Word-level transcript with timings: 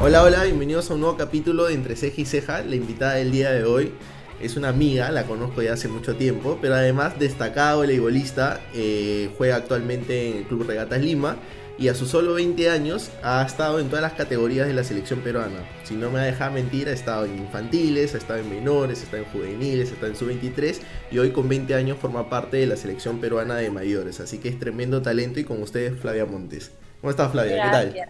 Hola, 0.00 0.22
hola, 0.22 0.44
bienvenidos 0.44 0.88
a 0.90 0.94
un 0.94 1.00
nuevo 1.00 1.16
capítulo 1.16 1.66
de 1.66 1.74
Entre 1.74 1.96
Ceja 1.96 2.20
y 2.20 2.24
Ceja. 2.24 2.62
La 2.62 2.76
invitada 2.76 3.14
del 3.14 3.32
día 3.32 3.50
de 3.50 3.64
hoy 3.64 3.92
es 4.40 4.56
una 4.56 4.68
amiga, 4.68 5.10
la 5.10 5.24
conozco 5.24 5.60
ya 5.60 5.72
hace 5.72 5.88
mucho 5.88 6.14
tiempo, 6.14 6.56
pero 6.62 6.76
además 6.76 7.18
destacado 7.18 7.78
voleibolista, 7.78 8.60
eh, 8.74 9.28
juega 9.36 9.56
actualmente 9.56 10.30
en 10.30 10.36
el 10.36 10.44
Club 10.44 10.68
Regatas 10.68 11.00
Lima 11.00 11.36
y 11.78 11.88
a 11.88 11.96
sus 11.96 12.10
solo 12.10 12.34
20 12.34 12.70
años 12.70 13.10
ha 13.24 13.44
estado 13.44 13.80
en 13.80 13.88
todas 13.88 14.02
las 14.02 14.12
categorías 14.12 14.68
de 14.68 14.72
la 14.72 14.84
selección 14.84 15.18
peruana. 15.18 15.68
Si 15.82 15.96
no 15.96 16.12
me 16.12 16.20
deja 16.20 16.48
mentir, 16.48 16.88
ha 16.88 16.92
estado 16.92 17.24
en 17.24 17.36
infantiles, 17.36 18.14
ha 18.14 18.18
estado 18.18 18.38
en 18.38 18.48
menores, 18.48 19.00
ha 19.00 19.02
estado 19.02 19.24
en 19.24 19.28
juveniles, 19.30 19.90
ha 19.90 19.94
estado 19.94 20.12
en 20.12 20.16
sub-23 20.16 20.76
y 21.10 21.18
hoy 21.18 21.32
con 21.32 21.48
20 21.48 21.74
años 21.74 21.98
forma 21.98 22.30
parte 22.30 22.58
de 22.58 22.68
la 22.68 22.76
selección 22.76 23.20
peruana 23.20 23.56
de 23.56 23.72
mayores. 23.72 24.20
Así 24.20 24.38
que 24.38 24.48
es 24.48 24.60
tremendo 24.60 25.02
talento 25.02 25.40
y 25.40 25.44
con 25.44 25.60
ustedes 25.60 25.98
Flavia 26.00 26.24
Montes. 26.24 26.70
¿Cómo 27.00 27.10
estás 27.10 27.32
Flavia? 27.32 27.64
¿Qué 27.64 27.70
tal? 27.70 28.08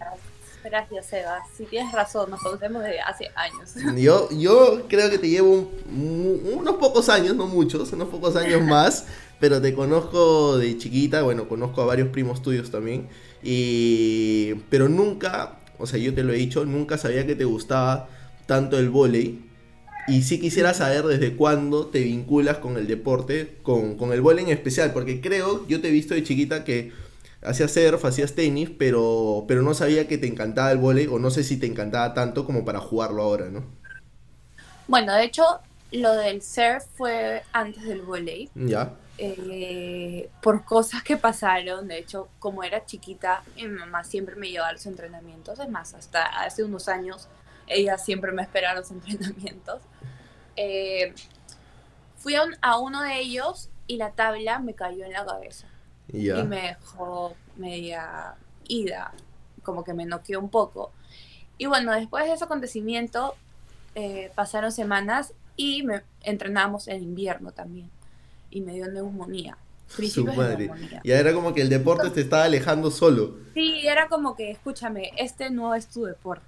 Gracias, 0.63 1.13
Eva. 1.13 1.39
Si 1.55 1.65
tienes 1.65 1.93
razón, 1.93 2.29
nos 2.29 2.41
conocemos 2.41 2.83
desde 2.83 2.99
hace 3.01 3.31
años. 3.35 3.73
Yo, 4.01 4.29
yo 4.31 4.85
creo 4.87 5.09
que 5.09 5.17
te 5.17 5.29
llevo 5.29 5.71
unos 5.89 6.75
pocos 6.75 7.09
años, 7.09 7.35
no 7.35 7.47
muchos, 7.47 7.91
unos 7.93 8.09
pocos 8.09 8.35
años 8.35 8.61
más, 8.65 9.05
pero 9.39 9.61
te 9.61 9.73
conozco 9.73 10.57
de 10.57 10.77
chiquita, 10.77 11.21
bueno, 11.21 11.47
conozco 11.47 11.81
a 11.81 11.85
varios 11.85 12.09
primos 12.09 12.41
tuyos 12.41 12.71
también, 12.71 13.07
y, 13.41 14.55
pero 14.69 14.89
nunca, 14.89 15.59
o 15.77 15.87
sea, 15.87 15.97
yo 15.97 16.13
te 16.13 16.23
lo 16.23 16.33
he 16.33 16.37
dicho, 16.37 16.65
nunca 16.65 16.97
sabía 16.97 17.25
que 17.25 17.35
te 17.35 17.45
gustaba 17.45 18.09
tanto 18.45 18.77
el 18.77 18.89
vóley. 18.89 19.45
Y 20.07 20.23
sí 20.23 20.39
quisiera 20.39 20.73
saber 20.73 21.05
desde 21.05 21.35
cuándo 21.35 21.85
te 21.85 21.99
vinculas 21.99 22.57
con 22.57 22.77
el 22.77 22.87
deporte, 22.87 23.57
con, 23.61 23.95
con 23.95 24.11
el 24.11 24.21
vóley 24.21 24.43
en 24.45 24.49
especial, 24.49 24.91
porque 24.91 25.21
creo, 25.21 25.67
yo 25.67 25.81
te 25.81 25.89
he 25.89 25.91
visto 25.91 26.15
de 26.15 26.23
chiquita 26.23 26.63
que 26.63 26.91
hacías 27.41 27.71
surf, 27.71 28.03
hacías 28.05 28.33
tenis, 28.33 28.69
pero, 28.77 29.45
pero 29.47 29.61
no 29.61 29.73
sabía 29.73 30.07
que 30.07 30.17
te 30.17 30.27
encantaba 30.27 30.71
el 30.71 30.77
vóley 30.77 31.07
o 31.07 31.19
no 31.19 31.31
sé 31.31 31.43
si 31.43 31.57
te 31.57 31.65
encantaba 31.65 32.13
tanto 32.13 32.45
como 32.45 32.65
para 32.65 32.79
jugarlo 32.79 33.23
ahora, 33.23 33.49
¿no? 33.49 33.63
Bueno, 34.87 35.13
de 35.13 35.23
hecho, 35.23 35.43
lo 35.91 36.13
del 36.13 36.41
surf 36.41 36.83
fue 36.95 37.43
antes 37.53 37.83
del 37.83 38.01
vóley. 38.01 38.49
Ya. 38.55 38.93
Eh, 39.17 40.29
por 40.41 40.63
cosas 40.63 41.03
que 41.03 41.17
pasaron, 41.17 41.87
de 41.87 41.97
hecho, 41.99 42.29
como 42.39 42.63
era 42.63 42.85
chiquita, 42.85 43.43
mi 43.55 43.67
mamá 43.67 44.03
siempre 44.03 44.35
me 44.35 44.49
llevaba 44.49 44.69
a 44.69 44.73
los 44.73 44.85
entrenamientos, 44.85 45.59
es 45.59 45.69
más, 45.69 45.93
hasta 45.93 46.25
hace 46.25 46.63
unos 46.63 46.87
años 46.87 47.27
ella 47.67 47.97
siempre 47.97 48.31
me 48.31 48.41
esperaba 48.41 48.73
a 48.73 48.79
los 48.79 48.91
entrenamientos. 48.91 49.81
Eh, 50.55 51.13
fui 52.17 52.35
a, 52.35 52.43
a 52.61 52.79
uno 52.79 53.01
de 53.03 53.19
ellos 53.19 53.69
y 53.87 53.97
la 53.97 54.11
tabla 54.11 54.59
me 54.59 54.73
cayó 54.73 55.05
en 55.05 55.13
la 55.13 55.25
cabeza. 55.25 55.67
Y 56.11 56.31
me 56.43 56.61
dejó 56.61 57.35
media 57.57 58.35
ida, 58.67 59.13
como 59.63 59.83
que 59.83 59.93
me 59.93 60.05
noqueó 60.05 60.39
un 60.39 60.49
poco. 60.49 60.91
Y 61.57 61.65
bueno, 61.65 61.93
después 61.93 62.25
de 62.25 62.33
ese 62.33 62.45
acontecimiento, 62.45 63.35
eh, 63.95 64.31
pasaron 64.35 64.71
semanas 64.71 65.33
y 65.55 65.83
me 65.83 66.03
entrenamos 66.21 66.87
en 66.87 67.03
invierno 67.03 67.51
también. 67.51 67.89
Y 68.49 68.61
me 68.61 68.73
dio 68.73 68.87
neumonía. 68.87 69.57
Su 69.87 70.23
madre. 70.25 70.71
Ya 71.03 71.17
era 71.17 71.33
como 71.33 71.53
que 71.53 71.61
el 71.61 71.69
deporte 71.69 72.09
te 72.11 72.21
estaba 72.21 72.43
alejando 72.43 72.91
solo. 72.91 73.37
Sí, 73.55 73.87
era 73.87 74.07
como 74.07 74.35
que, 74.35 74.51
escúchame, 74.51 75.11
este 75.17 75.49
no 75.49 75.73
es 75.73 75.87
tu 75.87 76.03
deporte. 76.03 76.45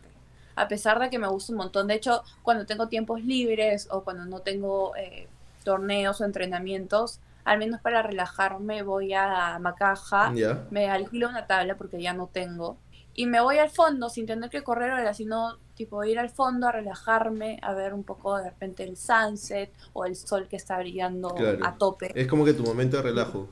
A 0.56 0.68
pesar 0.68 1.00
de 1.00 1.10
que 1.10 1.18
me 1.18 1.28
gusta 1.28 1.52
un 1.52 1.58
montón. 1.58 1.88
De 1.88 1.96
hecho, 1.96 2.24
cuando 2.44 2.66
tengo 2.66 2.88
tiempos 2.88 3.24
libres 3.24 3.88
o 3.90 4.04
cuando 4.04 4.26
no 4.26 4.42
tengo 4.42 4.96
eh, 4.96 5.28
torneos 5.64 6.22
o 6.22 6.26
entrenamientos, 6.26 7.20
al 7.44 7.58
menos 7.58 7.82
para 7.82 8.02
relajarme 8.02 8.84
voy 8.84 9.14
a 9.14 9.58
Macaja, 9.60 10.34
me 10.70 10.90
alquilo 10.90 11.30
una 11.30 11.48
tabla 11.48 11.76
porque 11.76 12.02
ya 12.02 12.14
no 12.14 12.28
tengo, 12.28 12.78
y 13.14 13.26
me 13.26 13.42
voy 13.42 13.58
al 13.58 13.70
fondo 13.70 14.10
sin 14.10 14.26
tener 14.26 14.50
que 14.50 14.64
correr 14.64 14.92
ahora, 14.92 15.14
sino 15.14 15.58
tipo 15.76 16.04
ir 16.04 16.18
al 16.20 16.30
fondo 16.30 16.68
a 16.68 16.72
relajarme, 16.72 17.60
a 17.62 17.74
ver 17.74 17.94
un 17.94 18.04
poco 18.04 18.38
de 18.38 18.50
repente 18.50 18.84
el 18.84 18.96
sunset 18.96 19.72
o 19.94 20.06
el 20.06 20.16
sol 20.16 20.48
que 20.48 20.56
está 20.56 20.78
brillando 20.78 21.36
a 21.64 21.76
tope. 21.76 22.12
Es 22.16 22.28
como 22.28 22.46
que 22.46 22.54
tu 22.54 22.64
momento 22.64 22.98
de 22.98 23.04
relajo. 23.04 23.50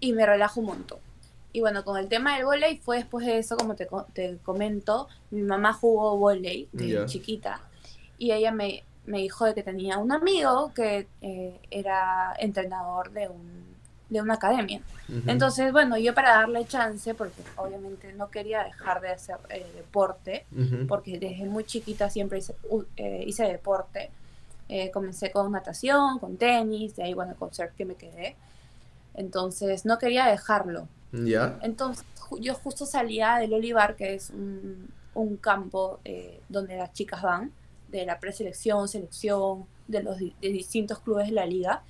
Y 0.00 0.12
me 0.12 0.26
relajo 0.26 0.60
un 0.60 0.66
montón. 0.66 0.98
Y 1.52 1.60
bueno, 1.60 1.84
con 1.84 1.98
el 1.98 2.08
tema 2.08 2.36
del 2.36 2.44
volei 2.44 2.78
fue 2.78 2.98
después 2.98 3.26
de 3.26 3.38
eso, 3.38 3.56
como 3.56 3.74
te, 3.74 3.88
te 4.12 4.38
comento, 4.42 5.08
mi 5.30 5.42
mamá 5.42 5.72
jugó 5.72 6.16
volei 6.16 6.68
de 6.72 7.06
chiquita 7.06 7.62
y 8.18 8.32
ella 8.32 8.52
me, 8.52 8.84
me 9.10 9.18
dijo 9.18 9.44
de 9.44 9.54
que 9.54 9.62
tenía 9.62 9.98
un 9.98 10.12
amigo 10.12 10.72
que 10.74 11.08
eh, 11.20 11.60
era 11.70 12.34
entrenador 12.38 13.10
de, 13.10 13.28
un, 13.28 13.64
de 14.08 14.22
una 14.22 14.34
academia. 14.34 14.80
Entonces, 15.26 15.72
bueno, 15.72 15.98
yo 15.98 16.14
para 16.14 16.30
darle 16.30 16.64
chance, 16.66 17.14
porque 17.14 17.42
obviamente 17.56 18.12
no 18.12 18.30
quería 18.30 18.62
dejar 18.62 19.00
de 19.00 19.08
hacer 19.08 19.38
eh, 19.48 19.66
deporte, 19.74 20.46
porque 20.86 21.18
desde 21.18 21.44
muy 21.46 21.64
chiquita 21.64 22.08
siempre 22.08 22.38
hice, 22.38 22.54
eh, 22.96 23.24
hice 23.26 23.42
deporte. 23.44 24.10
comencé 24.92 25.32
con 25.32 25.50
natación, 25.50 26.20
con 26.20 26.36
tenis, 26.36 26.94
de 26.94 27.02
ahí, 27.02 27.14
bueno, 27.14 27.34
con 27.36 27.52
surf 27.52 27.72
que 27.76 27.84
me 27.84 27.96
quedé. 27.96 28.36
Entonces, 29.14 29.84
no 29.84 29.98
quería 29.98 30.26
dejarlo. 30.26 30.86
¿Ya? 31.10 31.58
Entonces, 31.62 32.04
yo 32.38 32.54
justo 32.54 32.86
salía 32.86 33.38
del 33.38 33.52
Olivar, 33.52 33.96
que 33.96 34.14
es 34.14 34.30
un, 34.30 34.90
un 35.14 35.36
campo 35.38 35.98
donde 36.48 36.76
las 36.76 36.92
chicas 36.92 37.20
van 37.20 37.50
de 37.90 38.06
la 38.06 38.18
preselección, 38.18 38.88
selección, 38.88 39.66
de 39.88 40.02
los 40.02 40.16
distintos 40.40 41.00
clubes 41.00 41.26
de 41.28 41.32
la 41.32 41.46
liga. 41.46 41.82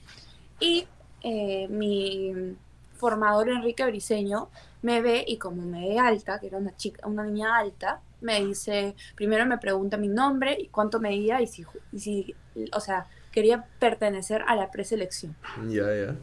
Y 0.59 0.87
eh, 1.23 1.69
mi 1.69 2.57
formador 2.95 3.49
Enrique 3.49 3.85
Briseño 3.85 4.51
me 4.83 5.01
ve 5.01 5.25
y 5.27 5.39
como 5.39 5.63
me 5.63 5.89
ve 5.89 5.99
alta, 5.99 6.39
que 6.39 6.49
era 6.49 6.59
una 6.59 6.77
chica, 6.77 7.07
una 7.07 7.25
niña 7.25 7.57
alta, 7.57 8.01
me 8.21 8.45
dice, 8.45 8.95
primero 9.15 9.47
me 9.47 9.59
pregunta 9.59 9.97
mi 9.97 10.09
nombre 10.09 10.57
y 10.59 10.69
cuánto 10.69 11.01
medía 11.01 11.41
y 11.41 11.47
si, 11.47 11.65
si 11.97 12.35
o 12.73 12.81
sea, 12.81 13.07
quería 13.33 13.67
pertenecer 13.79 14.43
a 14.47 14.57
la 14.57 14.71
preselección. 14.71 15.35
Ya, 15.69 15.95
ya. 15.95 16.17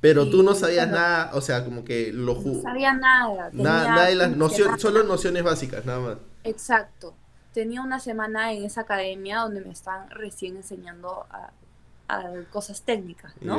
Pero 0.00 0.28
tú 0.28 0.42
no 0.42 0.54
sabías 0.54 0.88
nada, 0.88 1.30
o 1.32 1.40
sea, 1.40 1.64
como 1.64 1.82
que 1.82 2.12
lo 2.12 2.34
No 2.34 2.60
sabía 2.60 2.92
nada. 2.92 3.48
Nada, 3.52 4.06
de 4.06 4.14
las 4.14 4.36
nociones, 4.36 4.80
solo 4.80 5.02
nociones 5.02 5.42
básicas, 5.42 5.86
nada 5.86 6.00
más. 6.00 6.18
Exacto 6.44 7.14
tenía 7.54 7.80
una 7.80 8.00
semana 8.00 8.52
en 8.52 8.64
esa 8.64 8.82
academia 8.82 9.38
donde 9.38 9.60
me 9.60 9.70
están 9.70 10.10
recién 10.10 10.56
enseñando 10.56 11.24
a, 11.30 11.50
cosas 12.52 12.82
técnicas, 12.82 13.32
¿no? 13.40 13.58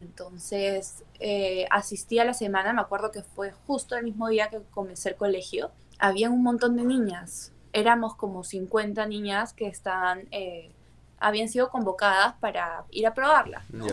Entonces, 0.00 1.02
eh, 1.18 1.66
asistí 1.70 2.18
a 2.18 2.24
la 2.24 2.34
semana, 2.34 2.72
me 2.72 2.80
acuerdo 2.80 3.10
que 3.10 3.22
fue 3.22 3.52
justo 3.66 3.96
el 3.96 4.04
mismo 4.04 4.28
día 4.28 4.48
que 4.48 4.60
comencé 4.70 5.10
el 5.10 5.16
colegio. 5.16 5.70
Había 5.98 6.30
un 6.30 6.42
montón 6.42 6.76
de 6.76 6.84
niñas, 6.84 7.52
éramos 7.72 8.14
como 8.14 8.44
50 8.44 9.04
niñas 9.06 9.52
que 9.52 9.66
estaban, 9.66 10.28
eh, 10.30 10.70
habían 11.18 11.48
sido 11.48 11.68
convocadas 11.68 12.34
para 12.34 12.84
ir 12.90 13.06
a 13.06 13.12
probarla. 13.12 13.64
¿no? 13.70 13.86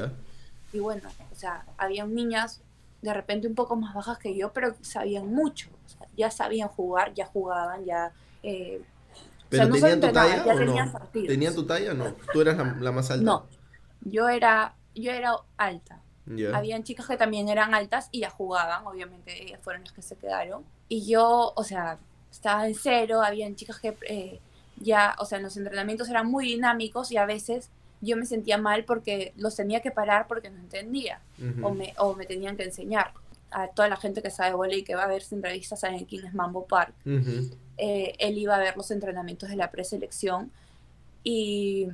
Y 0.72 0.80
bueno, 0.80 1.10
o 1.32 1.36
sea, 1.36 1.66
habían 1.78 2.14
niñas 2.14 2.62
de 3.02 3.14
repente 3.14 3.48
un 3.48 3.56
poco 3.56 3.76
más 3.76 3.94
bajas 3.94 4.20
que 4.20 4.36
yo, 4.36 4.54
pero 4.54 4.76
sabían 4.82 5.28
mucho, 5.28 5.70
ya 6.16 6.32
sabían 6.32 6.70
jugar, 6.70 7.14
ya 7.14 7.26
jugaban, 7.26 7.84
ya 7.84 8.14
eh, 8.44 8.82
¿Pero 9.50 9.70
tenían 9.70 10.00
tu 10.00 10.12
talla 10.12 10.44
o 10.46 10.60
no? 10.60 11.02
¿Tenían 11.12 11.56
tu 11.56 11.66
talla 11.66 11.92
o 11.92 11.96
no? 11.96 12.16
¿Tú 12.32 12.42
eras 12.42 12.58
la, 12.80 12.92
más 12.92 13.10
alta? 13.10 13.24
No, 13.24 13.48
yo 14.02 14.30
era, 14.30 14.76
yo 14.96 15.12
era 15.12 15.34
alta. 15.58 16.02
Habían 16.54 16.84
chicas 16.84 17.08
que 17.08 17.18
también 17.18 17.50
eran 17.50 17.74
altas 17.74 18.08
y 18.12 18.20
ya 18.20 18.30
jugaban, 18.30 18.86
obviamente 18.86 19.44
ellas 19.44 19.60
fueron 19.64 19.84
las 19.84 19.94
que 19.94 20.04
se 20.04 20.16
quedaron. 20.16 20.64
Y 20.88 21.10
yo, 21.10 21.54
o 21.56 21.64
sea, 21.64 21.98
estaba 22.32 22.68
en 22.68 22.76
cero, 22.76 23.24
habían 23.24 23.56
chicas 23.56 23.80
que 23.80 23.98
eh, 24.08 24.40
ya, 24.78 25.16
o 25.18 25.26
sea, 25.26 25.40
los 25.40 25.58
entrenamientos 25.58 26.08
eran 26.08 26.28
muy 26.28 26.46
dinámicos 26.46 27.12
y 27.12 27.18
a 27.18 27.26
veces 27.26 27.72
yo 28.02 28.16
me 28.16 28.28
sentía 28.28 28.60
mal 28.60 28.86
porque 28.86 29.34
los 29.38 29.56
tenía 29.56 29.82
que 29.82 29.90
parar 29.90 30.28
porque 30.28 30.52
no 30.52 30.60
entendía 30.60 31.20
o, 31.64 31.72
me, 31.72 31.94
o 31.98 32.16
me 32.16 32.26
tenían 32.26 32.56
que 32.56 32.64
enseñar. 32.64 33.12
A 33.52 33.68
toda 33.68 33.90
la 33.90 33.98
gente 33.98 34.22
que 34.22 34.30
sabe 34.30 34.54
volei 34.54 34.80
y 34.80 34.84
que 34.84 34.96
va 34.96 35.04
a 35.04 35.08
ver 35.08 35.24
entrevistas 35.32 35.84
en 35.84 36.06
quién 36.06 36.26
es 36.26 36.34
Mambo 36.34 36.66
Park. 36.66 36.94
Eh, 37.78 38.16
él 38.20 38.38
iba 38.38 38.56
a 38.56 38.60
ver 38.60 38.76
los 38.78 38.92
entrenamientos 38.92 39.50
de 39.50 39.56
la 39.56 39.72
preselección 39.72 40.52
y 41.24 41.88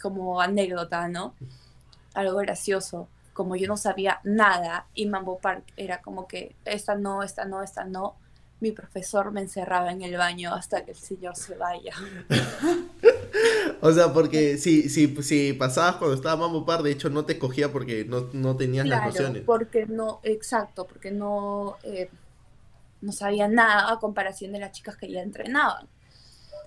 como 0.00 0.40
anécdota, 0.40 1.08
¿no? 1.08 1.34
Algo 2.14 2.38
gracioso, 2.38 3.08
como 3.32 3.56
yo 3.56 3.68
no 3.68 3.76
sabía 3.76 4.20
nada 4.24 4.86
y 4.94 5.06
Mambo 5.06 5.38
Park 5.38 5.64
era 5.76 6.00
como 6.02 6.26
que 6.26 6.56
esta 6.64 6.94
no, 6.94 7.22
esta 7.22 7.44
no, 7.44 7.62
esta 7.62 7.84
no, 7.84 8.16
mi 8.60 8.72
profesor 8.72 9.30
me 9.30 9.40
encerraba 9.40 9.92
en 9.92 10.02
el 10.02 10.16
baño 10.16 10.52
hasta 10.52 10.84
que 10.84 10.90
el 10.90 10.96
señor 10.96 11.36
se 11.36 11.54
vaya. 11.54 11.94
o 13.80 13.92
sea, 13.92 14.12
porque 14.12 14.58
si, 14.58 14.88
si, 14.88 15.22
si 15.22 15.52
pasabas 15.52 15.96
cuando 15.96 16.14
estaba 16.14 16.36
Mambo 16.36 16.64
Park, 16.64 16.82
de 16.82 16.92
hecho 16.92 17.10
no 17.10 17.24
te 17.24 17.38
cogía 17.38 17.72
porque 17.72 18.04
no, 18.04 18.28
no 18.32 18.56
tenías 18.56 18.86
las 18.86 19.06
nociones. 19.06 19.42
Porque 19.44 19.86
no, 19.86 20.20
exacto, 20.22 20.86
porque 20.86 21.10
no... 21.10 21.76
Eh, 21.82 22.08
no 23.00 23.12
sabía 23.12 23.48
nada 23.48 23.92
a 23.92 23.98
comparación 23.98 24.52
de 24.52 24.58
las 24.58 24.72
chicas 24.72 24.96
que 24.96 25.10
ya 25.10 25.22
entrenaban. 25.22 25.86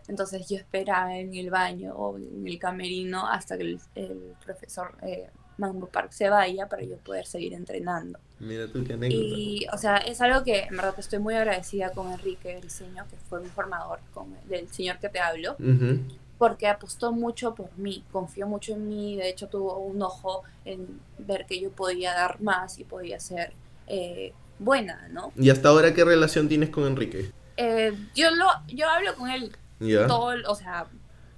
Entonces 0.07 0.47
yo 0.49 0.57
esperaba 0.57 1.17
en 1.17 1.33
el 1.35 1.49
baño 1.49 1.93
o 1.95 2.17
en 2.17 2.47
el 2.47 2.59
camerino 2.59 3.27
hasta 3.27 3.57
que 3.57 3.77
el, 3.95 4.35
profesor 4.43 4.95
eh, 5.03 5.29
Mango 5.57 5.87
Park 5.87 6.11
se 6.11 6.29
vaya 6.29 6.67
para 6.67 6.83
yo 6.83 6.97
poder 6.97 7.25
seguir 7.25 7.53
entrenando. 7.53 8.19
Mira 8.39 8.67
tú 8.67 8.83
qué 8.83 8.93
anécdota. 8.93 9.23
Y, 9.23 9.65
o 9.71 9.77
sea, 9.77 9.97
es 9.97 10.19
algo 10.21 10.43
que 10.43 10.63
en 10.63 10.75
verdad 10.75 10.95
estoy 10.97 11.19
muy 11.19 11.35
agradecida 11.35 11.91
con 11.91 12.11
Enrique 12.11 12.57
Briseño, 12.59 13.05
que 13.07 13.15
fue 13.29 13.41
mi 13.41 13.49
formador, 13.49 13.99
con 14.13 14.35
del 14.49 14.67
señor 14.69 14.97
que 14.99 15.09
te 15.09 15.19
hablo, 15.19 15.55
porque 16.41 16.67
apostó 16.67 17.11
mucho 17.11 17.53
por 17.53 17.69
mí, 17.77 18.03
confió 18.11 18.47
mucho 18.47 18.73
en 18.73 18.87
mí, 18.87 19.15
de 19.15 19.29
hecho 19.29 19.47
tuvo 19.47 19.77
un 19.77 20.01
ojo 20.01 20.41
en 20.65 20.99
ver 21.19 21.45
que 21.45 21.61
yo 21.61 21.69
podía 21.69 22.15
dar 22.15 22.41
más 22.41 22.79
y 22.79 22.83
podía 22.83 23.19
ser 23.19 23.53
eh, 23.85 24.33
buena, 24.57 25.07
¿no? 25.11 25.31
¿Y 25.35 25.51
hasta 25.51 25.69
ahora 25.69 25.93
qué 25.93 26.03
relación 26.03 26.49
tienes 26.49 26.71
con 26.71 26.85
Enrique? 26.85 27.31
Eh, 27.57 27.93
yo, 28.15 28.31
lo, 28.31 28.47
yo 28.69 28.89
hablo 28.89 29.13
con 29.13 29.29
él 29.29 29.55
todo, 30.07 30.33
o 30.47 30.55
sea, 30.55 30.87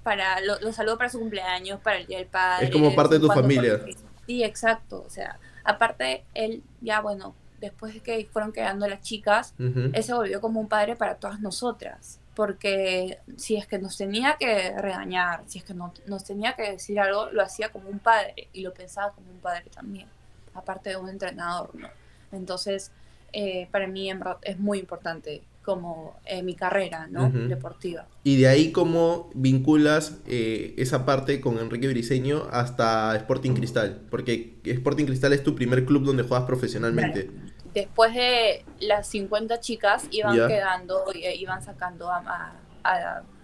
para 0.03 0.39
lo, 0.39 0.57
lo, 0.61 0.71
saludo 0.71 0.97
para 0.97 1.09
su 1.09 1.19
cumpleaños, 1.19 1.81
para 1.81 1.97
el 1.97 2.07
Día 2.07 2.19
del 2.19 2.27
Padre. 2.27 2.67
Es 2.67 2.71
como 2.71 2.95
parte 2.95 3.15
de 3.15 3.19
tu 3.19 3.27
familia. 3.27 3.81
Sí, 4.25 4.41
exacto, 4.41 5.03
o 5.05 5.09
sea, 5.09 5.37
aparte 5.65 6.23
él 6.33 6.63
ya, 6.79 7.01
bueno, 7.01 7.35
después 7.59 7.93
de 7.93 7.99
que 7.99 8.25
fueron 8.31 8.53
quedando 8.53 8.87
las 8.87 9.01
chicas, 9.01 9.53
él 9.59 10.01
se 10.01 10.13
volvió 10.13 10.39
como 10.39 10.61
un 10.61 10.69
padre 10.69 10.95
para 10.95 11.15
todas 11.15 11.41
nosotras. 11.41 12.21
Porque 12.35 13.19
si 13.37 13.55
es 13.55 13.67
que 13.67 13.77
nos 13.77 13.97
tenía 13.97 14.37
que 14.39 14.73
regañar, 14.77 15.43
si 15.45 15.59
es 15.59 15.65
que 15.65 15.73
no, 15.73 15.93
nos 16.07 16.23
tenía 16.23 16.55
que 16.55 16.71
decir 16.71 16.99
algo, 16.99 17.29
lo 17.31 17.43
hacía 17.43 17.71
como 17.71 17.89
un 17.89 17.99
padre 17.99 18.49
y 18.53 18.61
lo 18.61 18.73
pensaba 18.73 19.11
como 19.11 19.29
un 19.29 19.39
padre 19.39 19.65
también, 19.73 20.07
aparte 20.53 20.89
de 20.89 20.97
un 20.97 21.09
entrenador, 21.09 21.75
¿no? 21.75 21.89
Entonces, 22.31 22.91
eh, 23.31 23.67
para 23.71 23.87
mí 23.87 24.11
es 24.43 24.59
muy 24.59 24.79
importante 24.79 25.43
como 25.63 26.19
eh, 26.25 26.43
mi 26.43 26.55
carrera 26.55 27.07
¿no? 27.09 27.29
deportiva. 27.29 28.05
Y 28.23 28.37
de 28.37 28.47
ahí 28.47 28.71
cómo 28.71 29.31
vinculas 29.33 30.17
eh, 30.27 30.75
esa 30.77 31.05
parte 31.05 31.39
con 31.39 31.57
Enrique 31.57 31.87
Briseño 31.87 32.47
hasta 32.51 33.15
Sporting 33.15 33.53
Cristal, 33.53 34.01
porque 34.11 34.59
Sporting 34.65 35.05
Cristal 35.05 35.33
es 35.33 35.43
tu 35.43 35.55
primer 35.55 35.85
club 35.85 36.03
donde 36.03 36.23
juegas 36.23 36.45
profesionalmente. 36.45 37.31
Después 37.73 38.13
de 38.13 38.65
las 38.79 39.07
50 39.07 39.59
chicas 39.59 40.07
iban 40.11 40.35
quedando, 40.47 41.05
eh, 41.13 41.35
iban 41.35 41.63
sacando 41.63 42.09
a, 42.09 42.53